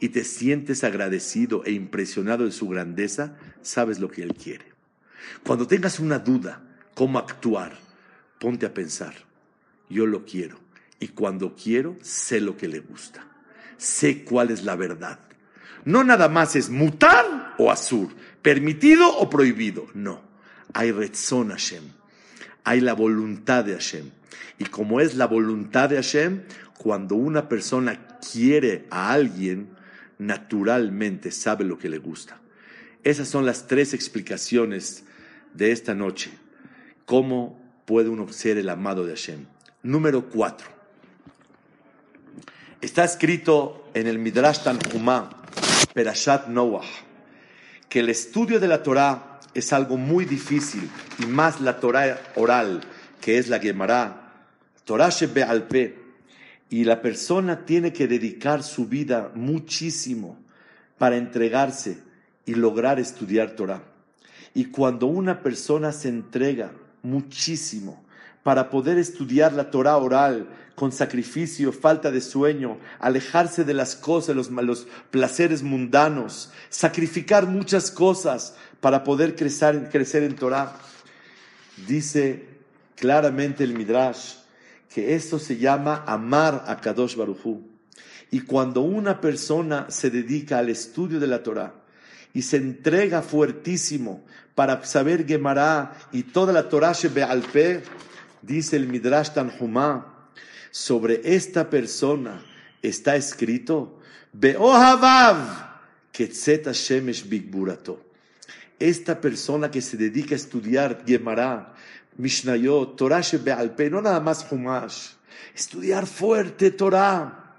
[0.00, 4.66] y te sientes agradecido e impresionado de su grandeza, sabes lo que Él quiere.
[5.44, 6.62] Cuando tengas una duda,
[6.94, 7.78] cómo actuar,
[8.38, 9.14] ponte a pensar,
[9.88, 10.58] yo lo quiero.
[11.00, 13.26] Y cuando quiero, sé lo que le gusta.
[13.76, 15.20] Sé cuál es la verdad.
[15.84, 18.08] No nada más es mutar o azur,
[18.42, 19.86] permitido o prohibido.
[19.94, 20.22] No.
[20.74, 21.84] Hay Retzon Hashem.
[22.64, 24.10] Hay la voluntad de Hashem.
[24.58, 26.42] Y como es la voluntad de Hashem,
[26.78, 29.68] cuando una persona quiere a alguien,
[30.18, 32.38] naturalmente sabe lo que le gusta.
[33.02, 35.04] Esas son las tres explicaciones
[35.52, 36.30] de esta noche.
[37.04, 39.46] ¿Cómo puede uno ser el amado de Hashem?
[39.82, 40.68] Número cuatro.
[42.80, 45.30] Está escrito en el Midrash Tanhumá,
[45.94, 46.84] Perashat Noah,
[47.88, 50.88] que el estudio de la Torah es algo muy difícil
[51.18, 52.80] y más la Torah oral,
[53.20, 54.32] que es la Gemara,
[54.84, 56.04] Torah Shebe'alpe,
[56.70, 60.38] y la persona tiene que dedicar su vida muchísimo
[60.98, 61.98] para entregarse
[62.46, 63.82] y lograr estudiar Torah.
[64.54, 68.03] Y cuando una persona se entrega muchísimo
[68.44, 74.36] para poder estudiar la Torah oral con sacrificio, falta de sueño, alejarse de las cosas,
[74.36, 80.76] los, los placeres mundanos, sacrificar muchas cosas para poder crecer, en Torah.
[81.88, 82.46] Dice
[82.96, 84.34] claramente el Midrash
[84.92, 87.62] que esto se llama amar a Kadosh Baruchu.
[88.30, 91.72] Y cuando una persona se dedica al estudio de la Torah
[92.34, 94.22] y se entrega fuertísimo
[94.54, 97.82] para saber Gemara y toda la Torah Shebe'alpe,
[98.46, 100.30] dice el Midrash Tanhumá,
[100.70, 102.42] sobre esta persona
[102.82, 104.00] está escrito,
[106.72, 108.04] Shemesh Bigburato.
[108.78, 111.74] Esta persona que se dedica a estudiar Gemara,
[112.16, 115.12] Mishnayot, Torah Shebe'alpe, no nada más Humash,
[115.54, 117.56] estudiar fuerte Torah,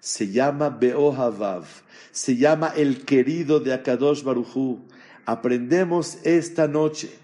[0.00, 1.64] se llama Be'ohavav,
[2.12, 4.86] se llama el querido de Akadosh Baruchu.
[5.26, 7.23] Aprendemos esta noche.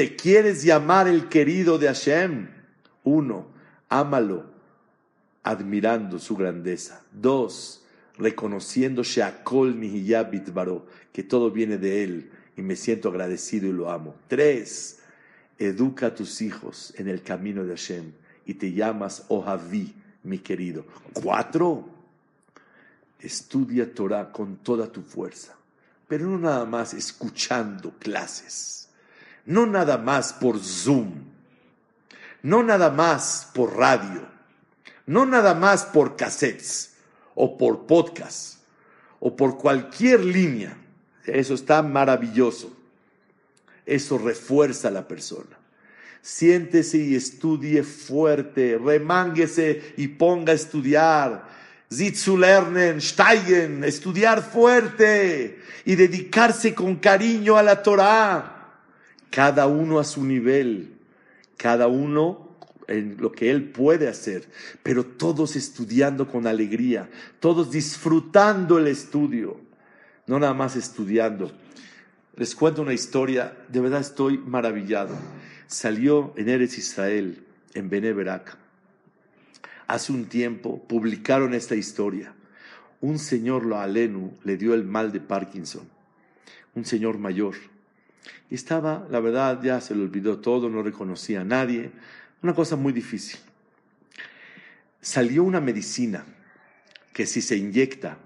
[0.00, 2.48] ¿Te quieres llamar el querido de Hashem?
[3.04, 3.48] Uno,
[3.90, 4.46] ámalo,
[5.42, 7.02] admirando su grandeza.
[7.12, 7.84] Dos,
[8.16, 9.78] reconociendo Sheakol
[10.54, 14.14] Baro, que todo viene de él y me siento agradecido y lo amo.
[14.26, 15.00] Tres,
[15.58, 18.12] educa a tus hijos en el camino de Hashem
[18.46, 20.86] y te llamas Ohavi, mi querido.
[21.12, 21.86] Cuatro,
[23.18, 25.54] estudia Torah con toda tu fuerza,
[26.08, 28.79] pero no nada más escuchando clases,
[29.50, 31.10] no nada más por Zoom,
[32.42, 34.24] no nada más por radio,
[35.06, 36.92] no nada más por cassettes
[37.34, 38.58] o por podcast
[39.18, 40.76] o por cualquier línea.
[41.24, 42.72] Eso está maravilloso.
[43.84, 45.58] Eso refuerza a la persona.
[46.22, 51.48] Siéntese y estudie fuerte, remánguese y ponga a estudiar.
[51.92, 58.59] Zitzulernen, steigen, estudiar fuerte y dedicarse con cariño a la Torah.
[59.30, 60.94] Cada uno a su nivel,
[61.56, 62.48] cada uno
[62.88, 64.48] en lo que él puede hacer,
[64.82, 67.08] pero todos estudiando con alegría,
[67.38, 69.60] todos disfrutando el estudio,
[70.26, 71.52] no nada más estudiando.
[72.36, 75.16] Les cuento una historia, de verdad estoy maravillado.
[75.68, 78.58] Salió en Eres Israel, en Beneverac
[79.90, 82.32] hace un tiempo publicaron esta historia.
[83.00, 85.82] Un señor lo alenu le dio el mal de Parkinson,
[86.76, 87.56] un señor mayor.
[88.50, 91.92] Y estaba, la verdad, ya se le olvidó todo, no reconocía a nadie,
[92.42, 93.38] una cosa muy difícil.
[95.00, 96.24] Salió una medicina
[97.12, 98.18] que si se inyecta,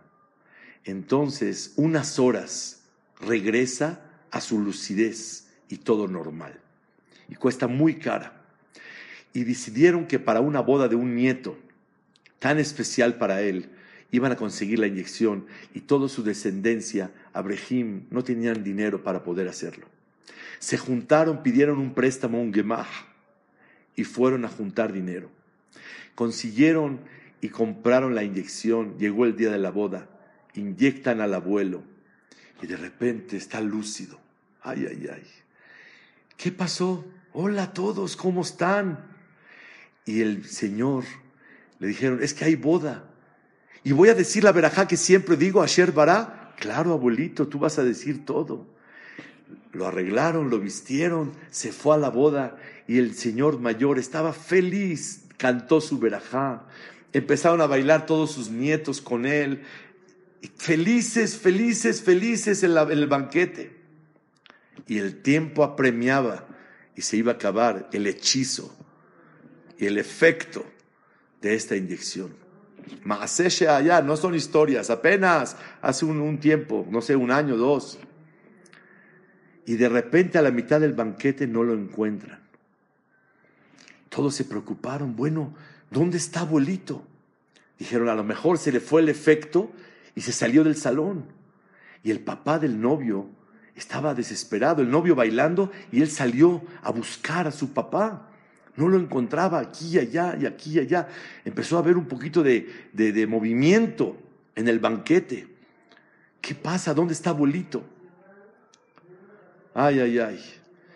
[0.85, 2.83] entonces unas horas
[3.21, 6.61] regresa a su lucidez y todo normal.
[7.29, 8.45] Y cuesta muy cara
[9.33, 11.59] y decidieron que para una boda de un nieto
[12.39, 13.71] tan especial para él,
[14.11, 19.49] iban a conseguir la inyección y toda su descendencia, Abrahim, no tenían dinero para poder
[19.49, 19.87] hacerlo.
[20.61, 22.87] Se juntaron, pidieron un préstamo, un gemah,
[23.97, 25.28] y fueron a juntar dinero.
[26.14, 27.01] Consiguieron
[27.41, 28.97] y compraron la inyección.
[28.99, 30.09] Llegó el día de la boda.
[30.55, 31.82] Inyectan al abuelo
[32.62, 34.18] y de repente está lúcido.
[34.62, 35.26] Ay, ay, ay.
[36.37, 37.05] ¿Qué pasó?
[37.32, 39.05] Hola a todos, ¿cómo están?
[40.07, 41.05] Y el Señor
[41.78, 43.05] le dijeron, es que hay boda.
[43.82, 46.44] Y voy a decir la verajá que siempre digo, Asher Bará.
[46.59, 48.67] Claro, abuelito, tú vas a decir todo.
[49.73, 55.25] Lo arreglaron, lo vistieron, se fue a la boda y el señor mayor estaba feliz,
[55.37, 56.67] cantó su verajá.
[57.13, 59.63] Empezaron a bailar todos sus nietos con él.
[60.57, 63.77] Felices, felices, felices en, en el banquete.
[64.87, 66.47] Y el tiempo apremiaba
[66.97, 68.77] y se iba a acabar el hechizo
[69.79, 70.65] y el efecto
[71.41, 72.44] de esta inyección.
[73.05, 77.99] Maaseshe allá, no son historias, apenas hace un, tiempo, no sé, un año, dos.
[79.66, 82.41] Y de repente a la mitad del banquete no lo encuentran.
[84.09, 85.55] Todos se preocuparon, bueno,
[85.91, 87.05] ¿dónde está abuelito?
[87.78, 89.72] Dijeron, a lo mejor se le fue el efecto
[90.14, 91.26] y se salió del salón.
[92.03, 93.28] Y el papá del novio
[93.74, 98.30] estaba desesperado, el novio bailando, y él salió a buscar a su papá.
[98.77, 101.09] No lo encontraba aquí y allá y aquí y allá.
[101.45, 104.16] Empezó a haber un poquito de, de, movimiento
[104.55, 105.47] en el banquete.
[106.41, 106.93] ¿Qué pasa?
[106.93, 107.85] ¿Dónde está abuelito?
[109.75, 110.45] Ay, ay, ay.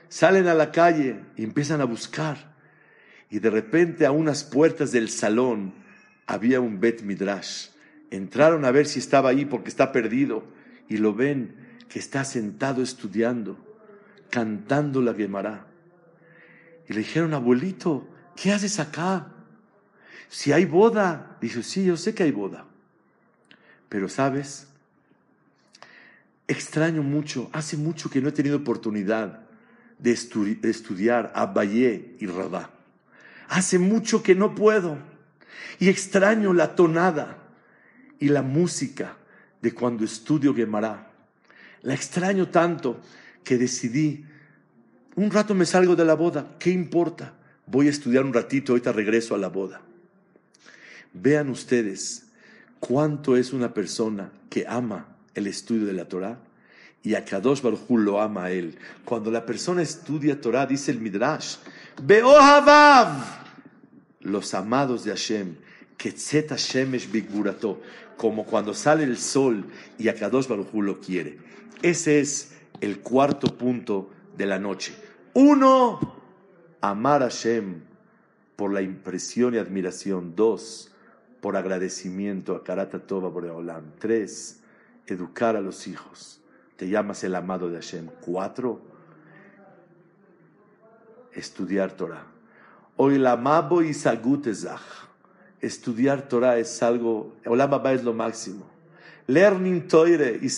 [0.08, 2.56] Salen a la calle y empiezan a buscar.
[3.30, 5.74] Y de repente a unas puertas del salón
[6.26, 7.68] había un Bet Midrash.
[8.10, 10.44] Entraron a ver si estaba ahí porque está perdido.
[10.88, 11.54] Y lo ven
[11.88, 13.56] que está sentado estudiando,
[14.30, 15.67] cantando la Gemara.
[16.88, 19.28] Y le dijeron, abuelito, ¿qué haces acá?
[20.28, 21.36] Si hay boda.
[21.40, 22.64] Dijo, sí, yo sé que hay boda.
[23.88, 24.68] Pero sabes,
[26.46, 29.48] extraño mucho, hace mucho que no he tenido oportunidad
[29.98, 32.70] de, estudiar a Valle y Rabá.
[33.48, 34.98] Hace mucho que no puedo.
[35.78, 37.38] Y extraño la tonada
[38.18, 39.16] y la música
[39.60, 41.10] de cuando estudio Gemara.
[41.82, 43.00] La extraño tanto
[43.44, 44.24] que decidí,
[45.18, 47.32] un rato me salgo de la boda, ¿qué importa?
[47.66, 49.80] Voy a estudiar un ratito, ahorita regreso a la boda.
[51.12, 52.28] Vean ustedes
[52.78, 56.38] cuánto es una persona que ama el estudio de la Torah
[57.02, 58.78] y a Kadosh lo ama a él.
[59.04, 61.56] Cuando la persona estudia Torah, dice el Midrash,
[62.00, 63.24] Beohavav,
[64.20, 65.56] los amados de Hashem,
[65.96, 67.82] Ketzet Hashemesh Bigburato,
[68.16, 69.64] como cuando sale el sol
[69.98, 71.38] y a Kadosh Baruj lo quiere.
[71.82, 75.07] Ese es el cuarto punto de la noche.
[75.40, 76.00] Uno,
[76.80, 77.82] amar a Hashem
[78.56, 80.34] por la impresión y admiración.
[80.34, 80.90] Dos,
[81.40, 83.92] por agradecimiento a Karata Tova Boreolam.
[84.00, 84.58] Tres,
[85.06, 86.40] educar a los hijos.
[86.74, 88.08] Te llamas el amado de Hashem.
[88.20, 88.80] Cuatro,
[91.32, 92.26] estudiar Torah.
[92.96, 93.92] Hoy la mabo y
[95.60, 98.68] Estudiar Torah es algo, Olam es lo máximo.
[99.28, 100.48] Learning Toire y.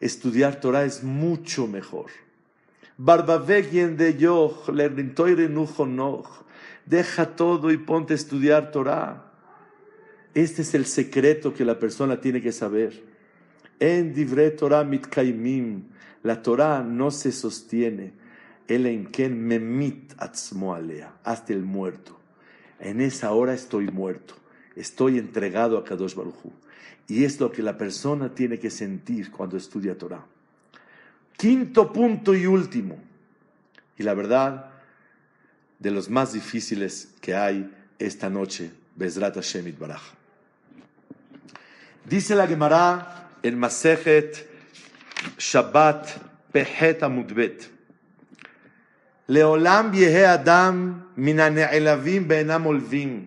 [0.00, 2.10] Estudiar Torah es mucho mejor.
[2.98, 6.44] Barbavegien de Yoch, Nujonoch.
[6.84, 9.32] Deja todo y ponte a estudiar Torah.
[10.34, 13.02] Este es el secreto que la persona tiene que saber.
[13.78, 15.84] En Divre Torah mitkaimim.
[16.22, 18.12] La Torah no se sostiene.
[18.68, 21.14] El enken memit atzmo alea.
[21.24, 22.18] Hasta el muerto.
[22.78, 24.34] En esa hora estoy muerto.
[24.76, 26.52] Estoy entregado a Kadosh Baruchu.
[27.08, 30.24] Y es lo que la persona tiene que sentir cuando estudia Torah.
[31.36, 32.98] Quinto punto y último.
[33.98, 34.70] Y la verdad,
[35.78, 40.02] de los más difíciles que hay esta noche, Bezrat Hashem Baraj.
[42.04, 44.48] Dice la Gemara en Masejet
[45.38, 46.08] Shabbat
[46.52, 47.70] Pehet Amudbet.
[49.28, 53.26] Leolam yehe Adam minane'elavim be'enam olvim.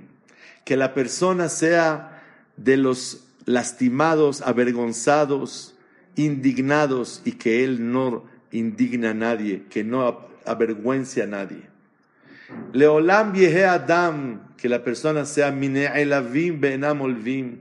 [0.63, 2.21] Que la persona sea
[2.57, 5.74] de los lastimados, avergonzados,
[6.15, 11.63] indignados y que él no indigna a nadie, que no avergüence a nadie.
[12.73, 17.59] Leolam yehe Adam, que la persona sea mine'elavim be'enam olvim,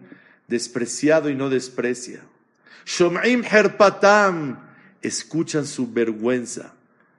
[0.49, 2.21] despreciado y no desprecia.
[2.85, 4.59] Shom'im herpatam,
[5.03, 6.73] escuchan su vergüenza.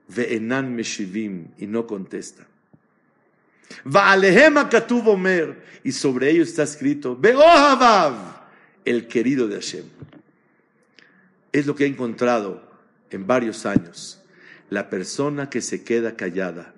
[0.08, 2.46] Ve'enan meshivim, y no contestan.
[3.84, 8.14] Va'alehem katuv omer, y sobre ellos está escrito, Be'ohavav,
[8.84, 9.84] el querido de Hashem.
[11.56, 12.60] Es lo que he encontrado
[13.08, 14.22] en varios años.
[14.68, 16.74] La persona que se queda callada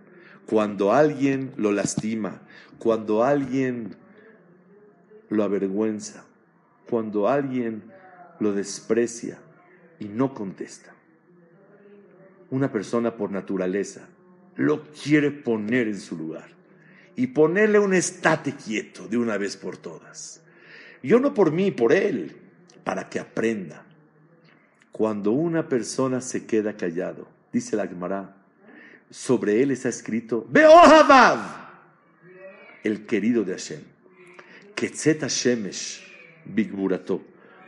[0.47, 2.43] cuando alguien lo lastima,
[2.79, 3.97] cuando alguien
[5.31, 6.27] lo avergüenza,
[6.89, 7.83] cuando alguien
[8.39, 9.41] lo desprecia
[9.99, 10.95] y no contesta.
[12.49, 14.07] Una persona por naturaleza
[14.55, 16.51] lo quiere poner en su lugar
[17.17, 20.41] y ponerle un estate quieto de una vez por todas.
[21.03, 22.37] Yo no por mí, por él,
[22.85, 23.85] para que aprenda.
[24.93, 28.37] Cuando una persona se queda callado, dice la Gemara,
[29.11, 31.39] sobre él está escrito, Beohavav,
[32.83, 33.83] el querido de Hashem,
[34.75, 36.05] Ketzet Hashemesh,
[36.45, 37.23] Bigburato,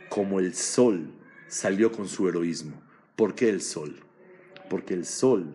[0.09, 1.11] como el sol
[1.47, 2.81] salió con su heroísmo.
[3.15, 3.99] ¿Por qué el sol?
[4.69, 5.53] Porque el sol,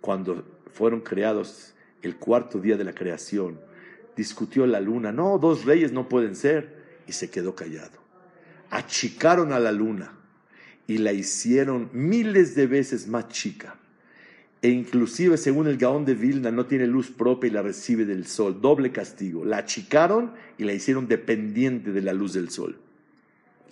[0.00, 3.60] cuando fueron creados el cuarto día de la creación,
[4.16, 7.98] discutió la luna, no, dos reyes no pueden ser, y se quedó callado.
[8.70, 10.21] Achicaron a la luna
[10.86, 13.76] y la hicieron miles de veces más chica.
[14.60, 18.26] E inclusive, según el Gaón de Vilna, no tiene luz propia y la recibe del
[18.26, 18.60] sol.
[18.60, 19.44] Doble castigo.
[19.44, 22.78] La achicaron y la hicieron dependiente de la luz del sol.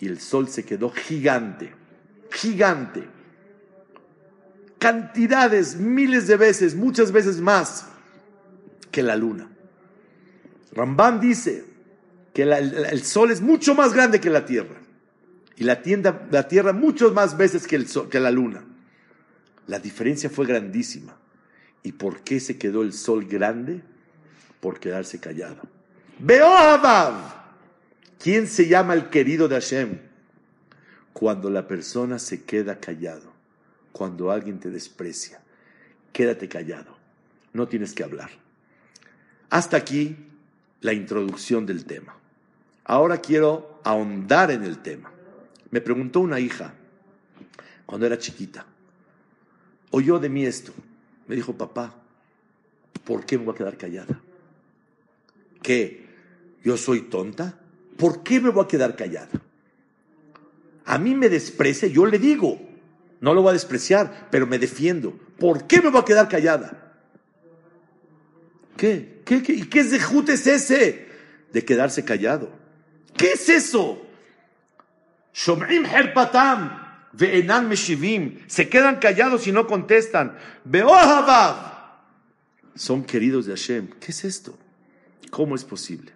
[0.01, 1.71] Y el sol se quedó gigante.
[2.29, 3.03] Gigante.
[4.79, 7.87] Cantidades, miles de veces, muchas veces más
[8.91, 9.47] que la luna.
[10.73, 11.63] Rambán dice
[12.33, 14.80] que el, sol es mucho más grande que la tierra.
[15.61, 15.79] Y la,
[16.31, 18.63] la tierra muchas más veces que, el que la luna.
[19.67, 21.15] La diferencia fue grandísima.
[21.83, 23.83] ¿Y por qué se quedó el sol grande?
[24.59, 25.61] Por quedarse callado.
[26.17, 27.13] Beohavav.
[28.17, 29.99] ¿Quién se llama el querido de Hashem?
[31.13, 33.31] Cuando la persona se queda callado,
[33.91, 35.41] cuando alguien te desprecia,
[36.11, 36.97] quédate callado,
[37.53, 38.31] no tienes que hablar.
[39.51, 40.17] Hasta aquí
[40.79, 42.15] la introducción del tema.
[42.83, 45.11] Ahora quiero ahondar en el tema.
[45.71, 46.73] Me preguntó una hija
[47.85, 48.65] cuando era chiquita,
[49.89, 50.73] oyó de mí esto.
[51.27, 51.95] Me dijo, papá,
[53.05, 54.19] ¿por qué me voy a quedar callada?
[55.61, 56.05] ¿Qué?
[56.63, 57.57] ¿Yo soy tonta?
[57.97, 59.29] ¿Por qué me voy a quedar callada?
[60.85, 62.59] A mí me desprecia, yo le digo,
[63.21, 65.13] no lo voy a despreciar, pero me defiendo.
[65.39, 66.95] ¿Por qué me voy a quedar callada?
[68.75, 69.21] ¿Qué?
[69.23, 69.53] ¿Qué, qué?
[69.53, 71.07] y qué zehut es ese?
[71.53, 72.49] De quedarse callado.
[73.15, 74.01] ¿Qué es eso?
[75.33, 76.81] Shom'im herpatam
[77.67, 78.39] meshivim.
[78.47, 80.37] Se quedan callados y no contestan.
[80.63, 81.71] Be'ohavav.
[82.75, 83.89] Son queridos de Hashem.
[83.99, 84.57] ¿Qué es esto?
[85.29, 86.13] ¿Cómo es posible?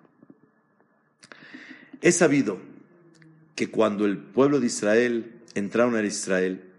[2.02, 2.60] He sabido
[3.56, 6.72] que cuando el pueblo de Israel entraron a Israel,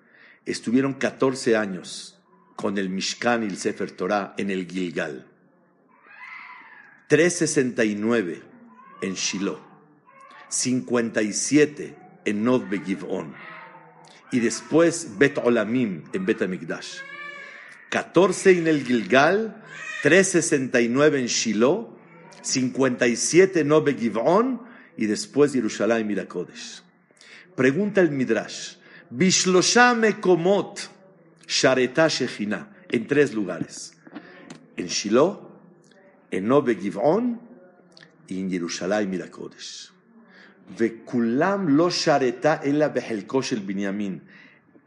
[0.44, 2.18] estuvieron 14 años
[2.54, 5.26] con el Mishkan y el Sefer Torah en el Gilgal.
[7.08, 8.42] 369
[9.02, 9.60] en Shiloh,
[10.48, 13.34] 57 en Nov Giv'on
[14.32, 16.98] y después Bet Olamim en Bet Amigdash.
[17.90, 19.62] 14 en el Gilgal,
[20.02, 21.96] 369 en Shiloh,
[22.42, 24.60] 57 en Nov Giv'on
[24.96, 26.82] y después Jerusalén y Kodesh.
[27.54, 28.76] Pregunta el Midrash,
[29.08, 30.90] Bishlosha Mekomot
[31.46, 33.94] Shareta Shechina, en tres lugares,
[34.76, 35.48] en Shiloh,
[36.30, 37.40] en Nove Giv'on
[38.26, 39.95] y en Jerusalén y Kodesh.
[40.78, 44.22] Lo shareta el Binyamin.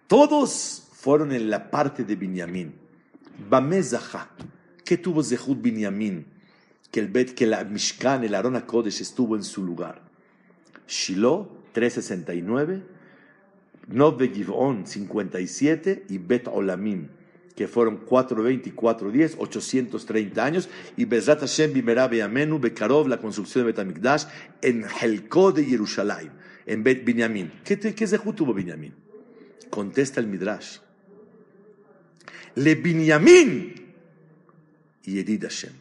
[0.08, 2.74] Todos fueron en la parte de Binyamin.
[3.50, 4.30] Bamezaha.
[4.84, 6.26] ¿Qué tuvo Zehut Binyamin?
[6.92, 10.02] Que el Bet, que la Mishkan, el Arona Kodesh estuvo en su lugar.
[10.88, 12.84] Shiloh, 369.
[13.88, 16.06] Nove Givon, 57.
[16.10, 17.10] Y Bet Olamim,
[17.60, 23.66] que fueron 420 y 410, 830 años, y Bezrat Hashem Bimerabe Amenu, Bekarov, la construcción
[23.66, 24.28] de Betamikdash,
[24.62, 26.32] en Helko de Jerusalén,
[26.66, 27.52] en Bet Binyamin.
[27.66, 28.94] ¿Qué, qué zehut tuvo Binyamin?
[29.70, 30.78] Contesta el Midrash.
[32.56, 33.74] Le Binyamin,
[35.04, 35.74] Yedid Hashem,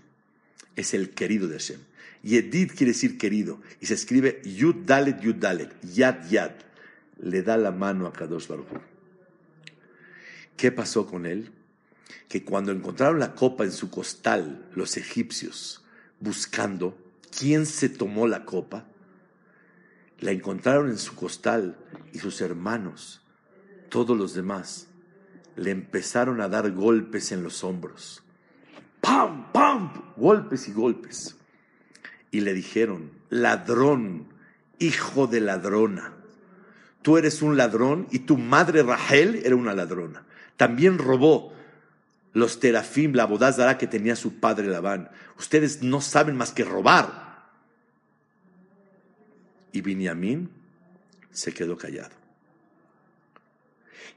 [0.74, 1.78] es el querido de Hashem.
[2.24, 6.54] Yedid quiere decir querido, y se escribe Yud Dalet Yud Dalet, Yad Yad.
[7.20, 8.66] Le da la mano a Kadosh Baruch.
[10.56, 11.52] ¿Qué pasó con él?
[12.28, 15.84] Que cuando encontraron la copa en su costal, los egipcios,
[16.20, 16.96] buscando
[17.36, 18.86] quién se tomó la copa,
[20.20, 21.78] la encontraron en su costal
[22.12, 23.22] y sus hermanos,
[23.88, 24.88] todos los demás,
[25.56, 28.22] le empezaron a dar golpes en los hombros.
[29.00, 30.12] ¡Pam, pam!
[30.16, 31.36] Golpes y golpes.
[32.30, 34.28] Y le dijeron, ladrón,
[34.78, 36.14] hijo de ladrona.
[37.02, 40.24] Tú eres un ladrón y tu madre Rahel era una ladrona.
[40.56, 41.52] También robó
[42.32, 45.10] los terafim, la bodazara que tenía su padre Labán.
[45.38, 47.48] Ustedes no saben más que robar.
[49.72, 50.50] Y Binyamin
[51.30, 52.16] se quedó callado.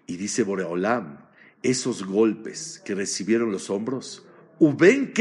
[0.07, 1.19] Y dice Boreolam,
[1.63, 4.23] esos golpes que recibieron los hombros,
[4.59, 5.13] Uben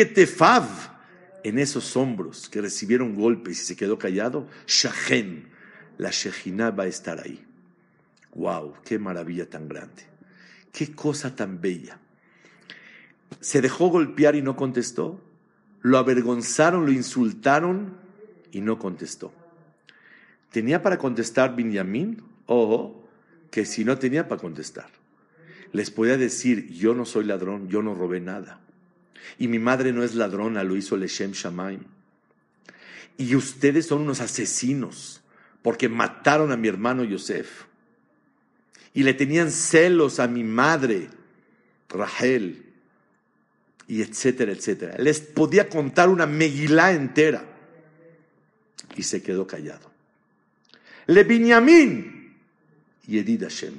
[1.43, 5.49] en esos hombros que recibieron golpes y se quedó callado, Shahen,
[5.97, 7.43] la Shejina va a estar ahí.
[8.35, 8.75] ¡Wow!
[8.85, 10.03] ¡Qué maravilla tan grande!
[10.71, 11.99] ¡Qué cosa tan bella!
[13.41, 15.21] Se dejó golpear y no contestó.
[15.83, 17.95] Lo avergonzaron, lo insultaron
[18.51, 19.33] y no contestó.
[20.51, 22.23] ¿Tenía para contestar Benjamín?
[22.53, 23.09] o
[23.53, 24.89] que si no tenía para contestar.
[25.73, 28.59] Les podía decir, yo no soy ladrón, yo no robé nada.
[29.39, 31.85] Y mi madre no es ladrona, lo hizo Leshem Shamaim.
[33.17, 35.21] Y ustedes son unos asesinos
[35.63, 37.67] porque mataron a mi hermano Yosef.
[38.93, 41.09] Y le tenían celos a mi madre,
[41.89, 42.70] Rahel
[43.91, 44.95] y etcétera, etcétera.
[44.99, 47.45] Les podía contar una megilá entera
[48.95, 49.91] y se quedó callado.
[51.07, 52.37] Le Binyamin
[53.09, 53.75] y Edid Hashem,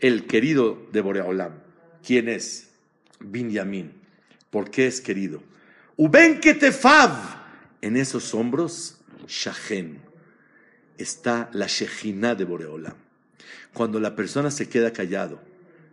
[0.00, 1.52] el querido de Boreolam.
[2.04, 2.70] ¿Quién es?
[3.20, 3.92] Binyamin.
[4.50, 5.44] ¿Por qué es querido?
[5.96, 6.40] Uben.
[7.82, 8.96] En esos hombros,
[9.28, 10.00] Shahen.
[10.98, 12.96] Está la Shejina de Boreolam.
[13.72, 15.40] Cuando la persona se queda callado,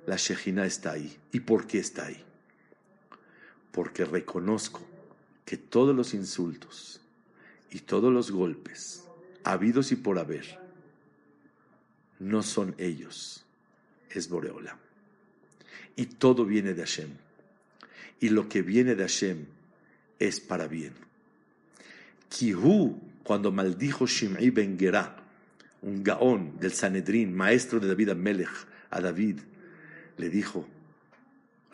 [0.07, 1.15] la Shejina está ahí.
[1.31, 2.23] ¿Y por qué está ahí?
[3.73, 4.81] Porque reconozco
[5.43, 7.01] que todos los insultos
[7.71, 9.03] y todos los golpes,
[9.43, 10.59] habidos y por haber,
[12.19, 13.43] no son ellos,
[14.11, 14.77] es Boreola.
[15.95, 17.09] Y todo viene de Hashem.
[18.19, 19.45] Y lo que viene de Hashem
[20.19, 20.93] es para bien.
[22.29, 24.77] Kihu, cuando maldijo Shim'i ben
[25.81, 29.39] un gaón del Sanedrín, maestro de David Amelech, a David,
[30.17, 30.67] le dijo,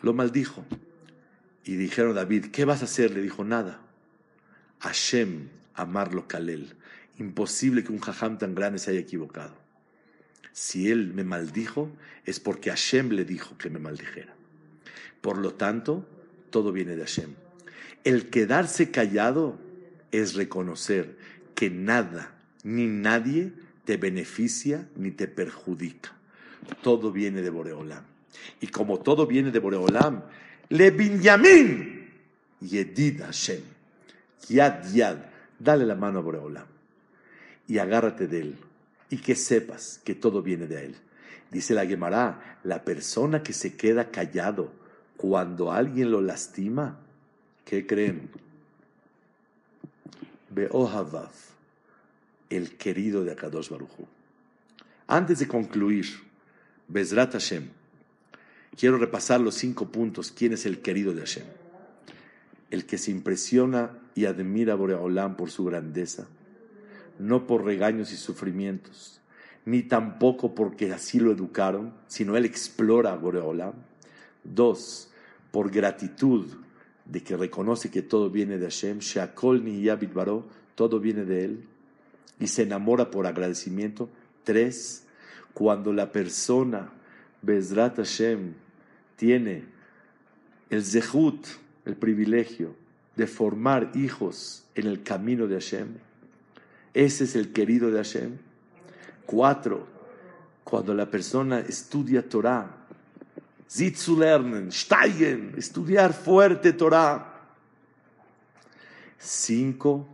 [0.00, 0.64] lo maldijo.
[1.64, 3.10] Y dijeron David, ¿qué vas a hacer?
[3.10, 3.80] Le dijo, nada.
[4.80, 6.74] Hashem, amarlo Kalel.
[7.18, 9.54] Imposible que un jajam tan grande se haya equivocado.
[10.52, 11.90] Si él me maldijo,
[12.24, 14.34] es porque Hashem le dijo que me maldijera.
[15.20, 16.06] Por lo tanto,
[16.50, 17.34] todo viene de Hashem.
[18.04, 19.58] El quedarse callado
[20.10, 21.16] es reconocer
[21.54, 22.34] que nada
[22.64, 23.52] ni nadie
[23.84, 26.12] te beneficia ni te perjudica.
[26.82, 28.04] Todo viene de Boreolam.
[28.60, 30.22] Y como todo viene de Boreolam,
[30.70, 32.08] le Binyamin
[32.60, 33.62] Yedid Hashem.
[34.48, 35.18] Yad Yad.
[35.58, 36.66] Dale la mano a Boreolam.
[37.68, 38.56] Y agárrate de él.
[39.10, 40.96] Y que sepas que todo viene de él.
[41.50, 44.72] Dice la Gemara, la persona que se queda callado
[45.16, 46.98] cuando alguien lo lastima,
[47.64, 48.30] ¿qué creen?
[50.50, 51.32] Beohavav,
[52.48, 54.06] el querido de Akadosh Baruchu.
[55.08, 56.06] Antes de concluir,
[56.86, 57.68] Bezrat Hashem,
[58.80, 60.32] quiero repasar los cinco puntos.
[60.32, 61.44] ¿Quién es el querido de Hashem?
[62.70, 66.28] El que se impresiona y admira a Boreolam por su grandeza,
[67.18, 69.20] no por regaños y sufrimientos,
[69.66, 73.74] ni tampoco porque así lo educaron, sino él explora a Boreolam.
[74.44, 75.10] Dos,
[75.50, 76.46] por gratitud
[77.04, 81.64] de que reconoce que todo viene de Hashem, Shakol ni Baro, todo viene de él,
[82.38, 84.08] y se enamora por agradecimiento.
[84.42, 85.04] Tres,
[85.52, 86.90] cuando la persona,
[87.42, 88.54] Bezrat Hashem,
[89.20, 89.64] tiene
[90.70, 91.46] el zehut,
[91.84, 92.74] el privilegio
[93.16, 95.88] de formar hijos en el camino de Hashem,
[96.94, 98.38] ese es el querido de Hashem.
[99.26, 99.86] Cuatro,
[100.64, 102.78] cuando la persona estudia Torah,
[103.70, 107.42] Zitzu lernen, steigen, estudiar fuerte Torah.
[109.18, 110.08] Cinco,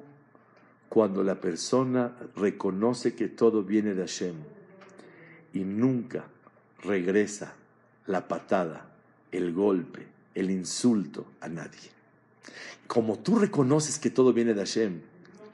[0.89, 4.35] cuando la persona reconoce que todo viene de Hashem
[5.53, 6.25] y nunca
[6.83, 7.55] regresa
[8.09, 8.96] la patada,
[9.37, 11.91] el golpe, el insulto a nadie.
[12.87, 15.01] Como tú reconoces que todo viene de Hashem,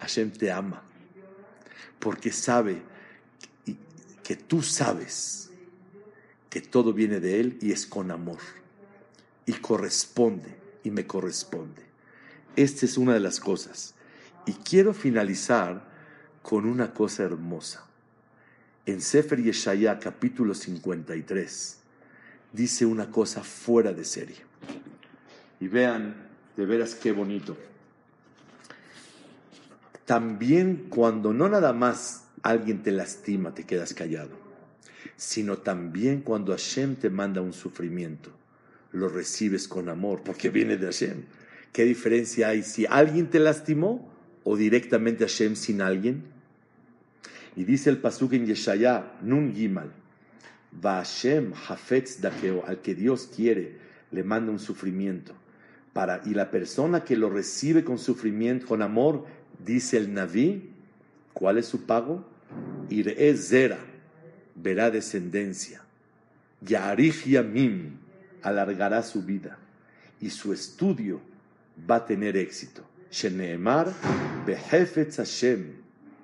[0.01, 0.83] Hashem te ama,
[1.99, 2.83] porque sabe
[4.23, 5.51] que tú sabes
[6.51, 8.39] que todo viene de Él y es con amor.
[9.47, 10.55] Y corresponde,
[10.85, 11.83] y me corresponde.
[12.57, 13.95] Esta es una de las cosas.
[14.45, 15.89] Y quiero finalizar
[16.43, 17.87] con una cosa hermosa.
[18.85, 21.79] En Sefer Yeshaya, capítulo 53,
[22.53, 24.37] dice una cosa fuera de serie.
[25.61, 27.57] Y vean, de veras qué bonito.
[30.05, 34.43] También cuando no nada más alguien te lastima, te quedas callado
[35.23, 38.31] sino también cuando Hashem te manda un sufrimiento,
[38.91, 41.23] lo recibes con amor, porque viene de Hashem.
[41.73, 46.25] ¿Qué diferencia hay si alguien te lastimó o directamente Hashem sin alguien?
[47.55, 49.93] Y dice el pasuk en Yeshaya, Nun Gimal,
[50.73, 53.77] Va Hashem Hafetz Dakeo, al que Dios quiere,
[54.11, 55.35] le manda un sufrimiento.
[55.93, 59.27] Para, y la persona que lo recibe con sufrimiento, con amor,
[59.65, 60.71] dice el Naví,
[61.35, 62.25] ¿cuál es su pago?
[62.89, 63.79] Iré Zera
[64.55, 65.83] verá descendencia.
[66.61, 67.97] Yarich Yamim
[68.43, 69.59] alargará su vida
[70.21, 71.21] y su estudio
[71.89, 72.83] va a tener éxito.
[73.11, 73.93] Sheneemar
[74.47, 75.73] behefetz Hashem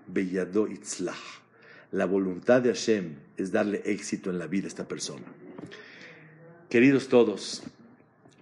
[0.06, 1.42] beyado itzlach.
[1.90, 5.24] La voluntad de Hashem es darle éxito en la vida a esta persona.
[6.68, 7.62] Queridos todos,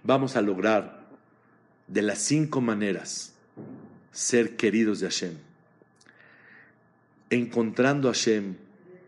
[0.03, 1.07] vamos a lograr
[1.87, 3.33] de las cinco maneras
[4.11, 5.33] ser queridos de Hashem.
[7.29, 8.55] Encontrando a Hashem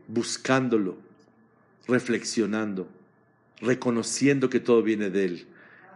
[0.08, 0.98] buscándolo,
[1.88, 2.88] reflexionando,
[3.60, 5.48] reconociendo que todo viene de Él,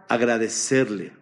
[0.08, 1.12] agradecerle,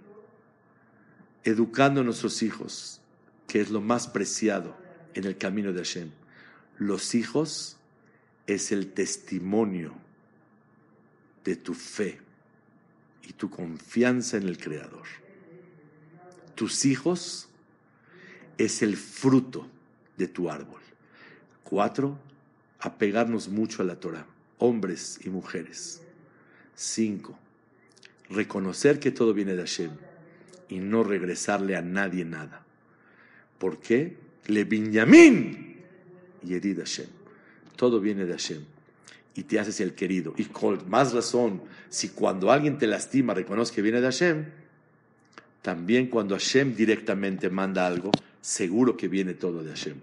[1.44, 3.00] educando a nuestros hijos,
[3.46, 4.76] que es lo más preciado
[5.14, 6.10] en el camino de Hashem.
[6.82, 7.76] Los hijos
[8.48, 9.94] es el testimonio
[11.44, 12.18] de tu fe
[13.22, 15.06] y tu confianza en el Creador.
[16.56, 17.48] Tus hijos
[18.58, 19.68] es el fruto
[20.16, 20.80] de tu árbol.
[21.62, 22.18] Cuatro,
[22.80, 24.26] apegarnos mucho a la Torah,
[24.58, 26.02] hombres y mujeres.
[26.74, 27.38] Cinco,
[28.28, 29.92] reconocer que todo viene de Hashem
[30.68, 32.66] y no regresarle a nadie nada.
[33.60, 34.16] ¿Por qué?
[34.46, 35.71] Le Binyamin
[36.44, 37.06] y Erid Hashem.
[37.76, 38.62] Todo viene de Hashem
[39.34, 40.34] y te haces el querido.
[40.36, 44.44] Y con más razón, si cuando alguien te lastima reconoce que viene de Hashem,
[45.62, 49.96] también cuando Hashem directamente manda algo, seguro que viene todo de Hashem.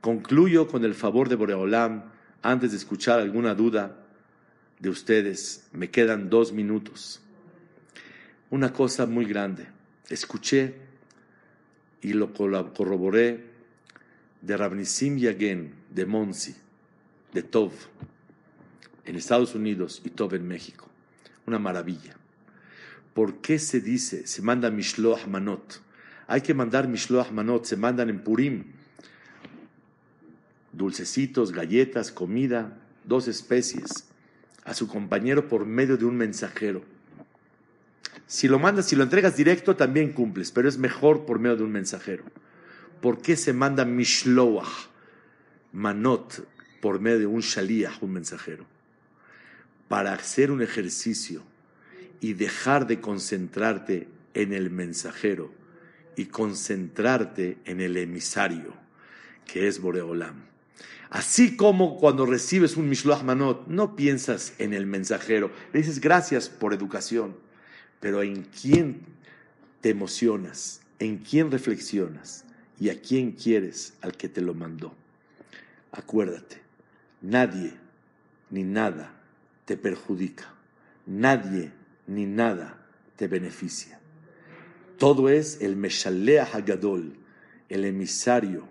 [0.00, 2.04] Concluyo con el favor de Boreolam,
[2.42, 4.04] antes de escuchar alguna duda
[4.78, 5.66] de ustedes.
[5.72, 7.20] Me quedan dos minutos.
[8.50, 9.66] Una cosa muy grande.
[10.08, 10.74] Escuché
[12.02, 13.55] y lo corroboré
[14.42, 16.54] de Rabnisim Yagen, de Monsi,
[17.32, 17.72] de Tov,
[19.04, 20.88] en Estados Unidos y Tov en México.
[21.46, 22.16] Una maravilla.
[23.14, 25.80] ¿Por qué se dice, se manda Mishloach Manot?
[26.26, 28.64] Hay que mandar Mishloach Manot, se mandan en Purim
[30.76, 34.08] dulcecitos, galletas, comida, dos especies,
[34.64, 36.82] a su compañero por medio de un mensajero.
[38.26, 41.62] Si lo mandas, si lo entregas directo, también cumples, pero es mejor por medio de
[41.62, 42.24] un mensajero.
[43.06, 44.88] ¿Por qué se manda mishloach,
[45.70, 46.44] manot,
[46.80, 48.66] por medio de un shaliach, un mensajero?
[49.86, 51.44] Para hacer un ejercicio
[52.18, 55.54] y dejar de concentrarte en el mensajero
[56.16, 58.74] y concentrarte en el emisario,
[59.46, 60.42] que es Boreolam.
[61.08, 66.48] Así como cuando recibes un Mishloach Manot, no piensas en el mensajero, le dices gracias
[66.48, 67.36] por educación,
[68.00, 69.02] pero en quién
[69.80, 72.45] te emocionas, en quién reflexionas
[72.78, 74.94] y a quién quieres al que te lo mandó.
[75.92, 76.60] Acuérdate,
[77.22, 77.72] nadie
[78.50, 79.12] ni nada
[79.64, 80.54] te perjudica,
[81.06, 81.72] nadie
[82.06, 83.98] ni nada te beneficia.
[84.98, 87.16] Todo es el Meshalea Hagadol,
[87.68, 88.68] el emisario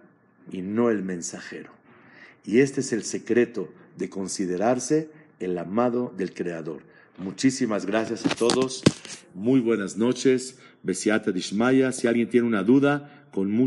[0.52, 1.72] y no el mensajero.
[2.44, 6.82] Y este es el secreto de considerarse el amado del Creador.
[7.18, 8.84] Muchísimas gracias a todos.
[9.34, 10.58] Muy buenas noches.
[10.84, 11.92] Besiata Dishmaya.
[11.92, 13.64] Si alguien tiene una duda, con mucho